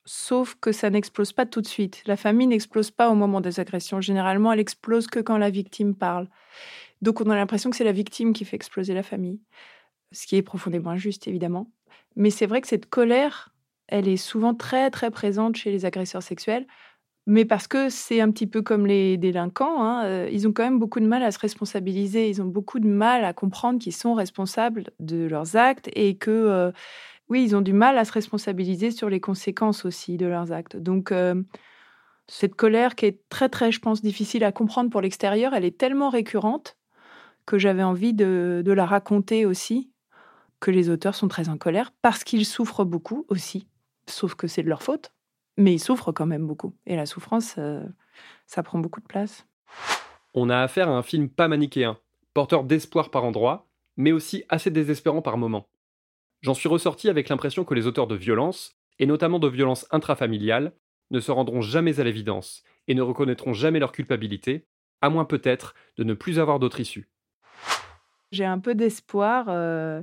sauf 0.07 0.57
que 0.61 0.73
ça 0.73 0.90
n'explose 0.90 1.33
pas 1.33 1.47
tout 1.47 1.61
de 1.61 1.67
suite. 1.67 2.03
La 2.07 2.17
famille 2.17 2.47
n'explose 2.47 2.90
pas 2.90 3.11
au 3.11 3.14
moment 3.14 3.40
des 3.40 3.61
agressions. 3.61 4.01
Généralement, 4.01 4.53
elle 4.53 4.61
explose 4.61 5.07
que 5.07 5.21
quand 5.21 5.38
la 5.38 5.51
victime 5.51 5.95
parle. 5.95 6.29
Donc 7.03 7.21
on 7.21 7.31
a 7.31 7.37
l'impression 7.37 7.71
que 7.71 7.77
c'est 7.77 7.85
la 7.85 7.93
victime 7.93 8.33
qui 8.33 8.45
fait 8.45 8.57
exploser 8.57 8.95
la 8.95 9.03
famille, 9.03 9.40
ce 10.12 10.27
qui 10.27 10.37
est 10.37 10.43
profondément 10.43 10.90
injuste, 10.90 11.29
évidemment. 11.29 11.71
Mais 12.17 12.31
c'est 12.31 12.47
vrai 12.47 12.61
que 12.61 12.69
cette 12.69 12.87
colère, 12.87 13.55
elle 13.88 14.09
est 14.09 14.17
souvent 14.17 14.55
très, 14.55 14.90
très 14.90 15.11
présente 15.11 15.57
chez 15.57 15.71
les 15.71 15.85
agresseurs 15.85 16.23
sexuels. 16.23 16.67
Mais 17.27 17.47
parce 17.47 17.67
que 17.67 17.88
c'est 17.88 18.21
un 18.21 18.31
petit 18.31 18.47
peu 18.47 18.61
comme 18.61 18.87
les 18.87 19.17
délinquants, 19.17 19.83
hein, 19.83 20.05
euh, 20.05 20.29
ils 20.31 20.47
ont 20.47 20.53
quand 20.53 20.62
même 20.62 20.79
beaucoup 20.79 21.01
de 21.01 21.07
mal 21.07 21.23
à 21.23 21.31
se 21.31 21.38
responsabiliser, 21.38 22.29
ils 22.29 22.43
ont 22.43 22.47
beaucoup 22.47 22.81
de 22.81 22.87
mal 22.87 23.25
à 23.25 23.33
comprendre 23.33 23.79
qu'ils 23.79 23.95
sont 23.95 24.12
responsables 24.12 24.90
de 25.01 25.27
leurs 25.27 25.57
actes 25.57 25.88
et 25.95 26.17
que 26.17 26.31
euh, 26.31 26.71
oui, 27.29 27.43
ils 27.45 27.57
ont 27.57 27.63
du 27.63 27.73
mal 27.73 27.97
à 27.99 28.05
se 28.05 28.13
responsabiliser 28.13 28.91
sur 28.91 29.09
les 29.09 29.21
conséquences 29.21 29.85
aussi 29.85 30.17
de 30.17 30.27
leurs 30.27 30.53
actes. 30.53 30.77
Donc, 30.77 31.11
euh, 31.11 31.43
cette 32.29 32.55
colère 32.55 32.95
qui 32.95 33.07
est 33.07 33.29
très, 33.29 33.49
très, 33.49 33.73
je 33.73 33.81
pense, 33.81 34.03
difficile 34.03 34.45
à 34.45 34.53
comprendre 34.53 34.91
pour 34.91 35.01
l'extérieur, 35.01 35.55
elle 35.55 35.65
est 35.65 35.79
tellement 35.79 36.11
récurrente 36.11 36.77
que 37.47 37.59
j'avais 37.59 37.83
envie 37.83 38.15
de, 38.15 38.63
la 38.67 38.87
raconter 38.87 39.47
aussi, 39.47 39.91
que 40.61 40.71
les 40.71 40.89
auteurs 40.89 41.15
sont 41.15 41.29
très 41.29 41.49
en 41.49 41.59
colère 41.59 41.93
parce 42.01 42.25
qu'ils 42.25 42.47
souffrent 42.47 42.85
beaucoup 42.85 43.27
aussi, 43.29 43.69
sauf 44.07 44.35
que 44.35 44.47
c'est 44.47 44.63
de 44.63 44.69
leur 44.69 44.83
faute, 44.83 45.13
mais 45.59 45.75
ils 45.75 45.81
souffrent 45.81 46.13
quand 46.13 46.27
même 46.27 46.47
beaucoup. 46.47 46.75
Et 46.87 46.97
la 46.97 47.05
souffrance, 47.07 47.57
euh, 47.59 47.83
ça 48.47 48.63
prend 48.63 48.79
beaucoup 48.79 49.01
de 49.01 49.07
place. 49.07 49.47
On 50.33 50.49
a 50.49 50.59
affaire 50.61 50.89
à 50.89 50.97
un 50.97 51.03
film 51.03 51.29
pas 51.29 51.49
manichéen, 51.49 51.99
porteur 52.33 52.65
d'espoir 52.65 53.11
par 53.11 53.25
endroits, 53.25 53.67
mais 53.97 54.13
aussi 54.13 54.45
assez 54.49 54.71
désespérant 54.71 55.21
par 55.21 55.37
moments. 55.37 55.69
J'en 56.45 56.53
suis 56.53 56.69
ressorti 56.69 57.09
avec 57.09 57.31
l'impression 57.31 57.65
que 57.65 57.73
les 57.73 57.87
auteurs 57.87 58.07
de 58.07 58.15
violences, 58.15 58.77
et 58.99 59.07
notamment 59.07 59.39
de 59.39 59.49
violences 59.49 59.87
intrafamiliales, 59.91 60.75
ne 61.11 61.19
se 61.19 61.33
rendront 61.33 61.63
jamais 61.63 62.01
à 62.01 62.05
l'évidence 62.05 62.63
et 62.87 62.95
ne 62.95 63.01
reconnaîtront 63.01 63.55
jamais 63.55 63.79
leur 63.79 63.93
culpabilité, 63.93 64.67
à 65.01 65.09
moins 65.09 65.25
peut-être 65.25 65.75
de 65.97 66.05
ne 66.05 66.13
plus 66.13 66.39
avoir 66.39 66.59
d'autre 66.59 66.81
issue. 66.81 67.09
J'ai 68.31 68.45
un 68.45 68.59
peu 68.59 68.75
d'espoir, 68.75 69.47
euh, 69.49 70.03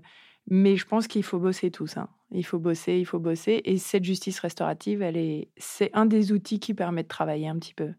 mais 0.49 0.77
je 0.77 0.87
pense 0.87 1.07
qu'il 1.07 1.21
faut 1.21 1.37
bosser 1.37 1.69
tout 1.69 1.85
ça. 1.85 2.01
Hein. 2.01 2.09
Il 2.31 2.43
faut 2.43 2.57
bosser, 2.57 2.97
il 2.97 3.05
faut 3.05 3.19
bosser. 3.19 3.61
Et 3.65 3.77
cette 3.77 4.03
justice 4.03 4.39
restaurative, 4.39 5.03
elle 5.03 5.17
est, 5.17 5.49
c'est 5.57 5.91
un 5.93 6.07
des 6.07 6.31
outils 6.31 6.59
qui 6.59 6.73
permet 6.73 7.03
de 7.03 7.07
travailler 7.07 7.49
un 7.49 7.59
petit 7.59 7.75
peu. 7.75 7.93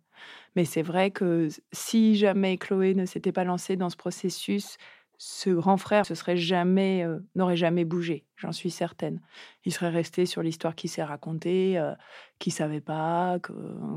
Mais 0.57 0.65
c'est 0.65 0.83
vrai 0.83 1.13
que 1.13 1.47
si 1.71 2.17
jamais 2.17 2.59
Chloé 2.59 2.95
ne 2.95 3.07
s'était 3.07 3.31
pas 3.31 3.45
lancée 3.45 3.77
dans 3.77 3.89
ce 3.89 3.97
processus, 3.97 4.79
ce 5.25 5.51
grand 5.51 5.77
frère 5.77 6.05
ce 6.05 6.17
serait 6.17 6.37
jamais, 6.37 7.05
euh, 7.05 7.21
n'aurait 7.37 7.57
jamais 7.57 7.85
bougé, 7.85 8.27
j'en 8.37 8.51
suis 8.51 8.73
certaine. 8.73 9.21
Il 9.65 9.73
serait 9.73 9.91
resté 9.91 10.27
sur 10.27 10.43
l'histoire 10.43 10.75
qui 10.75 10.89
s'est 10.89 11.05
racontée, 11.05 11.79
euh, 11.79 11.95
qu'il 12.41 12.53
savait 12.53 12.81
pas, 12.81 13.39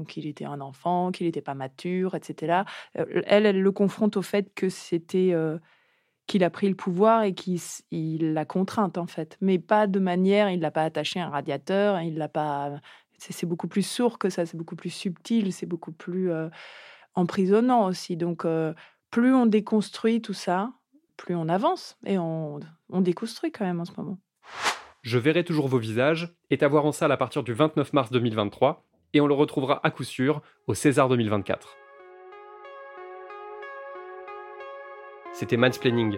qu'il 0.08 0.28
était 0.28 0.46
un 0.46 0.62
enfant, 0.62 1.12
qu'il 1.12 1.26
n'était 1.26 1.42
pas 1.42 1.56
mature, 1.56 2.14
etc. 2.14 2.64
Euh, 3.00 3.24
elle, 3.26 3.48
elle 3.48 3.60
le 3.60 3.72
confronte 3.72 4.18
au 4.18 4.22
fait 4.22 4.54
que 4.54 4.70
c'était 4.70 5.34
qu'il 6.28 6.44
a 6.44 6.50
pris 6.50 6.70
le 6.70 6.76
pouvoir 6.76 7.24
et 7.24 7.34
qu'il 7.34 8.34
l'a 8.34 8.46
contrainte 8.46 8.98
en 8.98 9.08
fait, 9.08 9.38
mais 9.42 9.60
pas 9.60 9.88
de 9.88 10.00
manière, 10.00 10.50
il 10.50 10.60
l'a 10.60 10.72
pas 10.72 10.84
attaché 10.84 11.20
à 11.20 11.28
un 11.28 11.30
radiateur, 11.30 12.02
il 12.02 12.18
l'a 12.18 12.30
pas. 12.30 12.80
C'est 13.18 13.46
beaucoup 13.46 13.68
plus 13.68 13.84
sourd 13.84 14.20
que 14.20 14.30
ça, 14.30 14.46
c'est 14.46 14.58
beaucoup 14.58 14.76
plus 14.76 14.90
subtil, 14.90 15.54
c'est 15.54 15.66
beaucoup 15.66 15.94
plus 15.94 16.32
euh, 16.32 16.50
emprisonnant 17.16 17.88
aussi. 17.88 18.18
Donc 18.18 18.46
euh, 18.46 18.74
plus 19.10 19.34
on 19.34 19.46
déconstruit 19.46 20.22
tout 20.22 20.34
ça, 20.34 20.74
plus 21.18 21.36
on 21.36 21.50
avance 21.50 21.98
et 22.06 22.18
on, 22.18 22.60
on 22.90 23.02
déconstruit 23.02 23.52
quand 23.52 23.66
même 23.66 23.80
en 23.80 23.86
ce 23.86 23.92
moment. 23.98 24.18
Je 25.02 25.20
verrai 25.20 25.44
toujours 25.44 25.68
vos 25.68 25.78
visages 25.78 26.34
est 26.50 26.64
à 26.64 26.68
voir 26.68 26.86
en 26.86 26.92
salle 26.92 27.12
à 27.12 27.18
partir 27.18 27.44
du 27.44 27.54
29 27.54 27.94
mars 27.94 28.12
2023 28.12 28.84
et 29.14 29.22
on 29.22 29.28
le 29.28 29.34
retrouvera 29.34 29.80
à 29.84 29.92
coup 29.92 30.04
sûr 30.04 30.42
au 30.68 30.74
César 30.74 31.10
2024. 31.10 31.78
C'était 35.32 35.58
Mansplaining. 35.58 36.18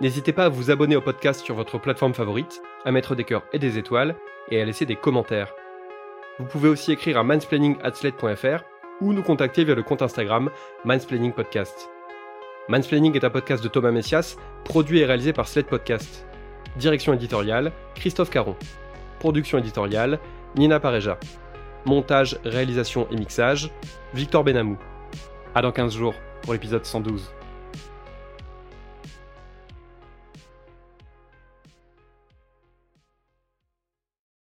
N'hésitez 0.00 0.32
pas 0.32 0.46
à 0.46 0.48
vous 0.48 0.70
abonner 0.70 0.96
au 0.96 1.00
podcast 1.00 1.44
sur 1.44 1.54
votre 1.54 1.78
plateforme 1.78 2.14
favorite, 2.14 2.62
à 2.84 2.90
mettre 2.90 3.14
des 3.14 3.24
cœurs 3.24 3.44
et 3.52 3.58
des 3.58 3.78
étoiles 3.78 4.16
et 4.50 4.60
à 4.60 4.64
laisser 4.64 4.86
des 4.86 4.96
commentaires. 4.96 5.52
Vous 6.38 6.46
pouvez 6.46 6.68
aussi 6.68 6.92
écrire 6.92 7.18
à 7.18 7.22
mansplaining.sled.fr 7.22 8.64
ou 9.00 9.12
nous 9.12 9.22
contacter 9.22 9.64
via 9.64 9.74
le 9.74 9.82
compte 9.82 10.02
Instagram 10.02 10.50
Mansplaining 10.84 11.32
Podcast. 11.32 11.90
Mansplaining 12.70 13.16
est 13.16 13.24
un 13.24 13.30
podcast 13.30 13.64
de 13.64 13.68
Thomas 13.68 13.90
Messias, 13.90 14.36
produit 14.62 15.00
et 15.00 15.04
réalisé 15.04 15.32
par 15.32 15.48
Sled 15.48 15.66
Podcast. 15.66 16.24
Direction 16.76 17.12
éditoriale, 17.12 17.72
Christophe 17.96 18.30
Caron. 18.30 18.54
Production 19.18 19.58
éditoriale, 19.58 20.20
Nina 20.54 20.78
Pareja. 20.78 21.18
Montage, 21.84 22.38
réalisation 22.44 23.08
et 23.10 23.16
mixage, 23.16 23.72
Victor 24.14 24.44
Benamou. 24.44 24.78
À 25.52 25.62
dans 25.62 25.72
15 25.72 25.96
jours 25.96 26.14
pour 26.42 26.52
l'épisode 26.52 26.84
112. 26.84 27.32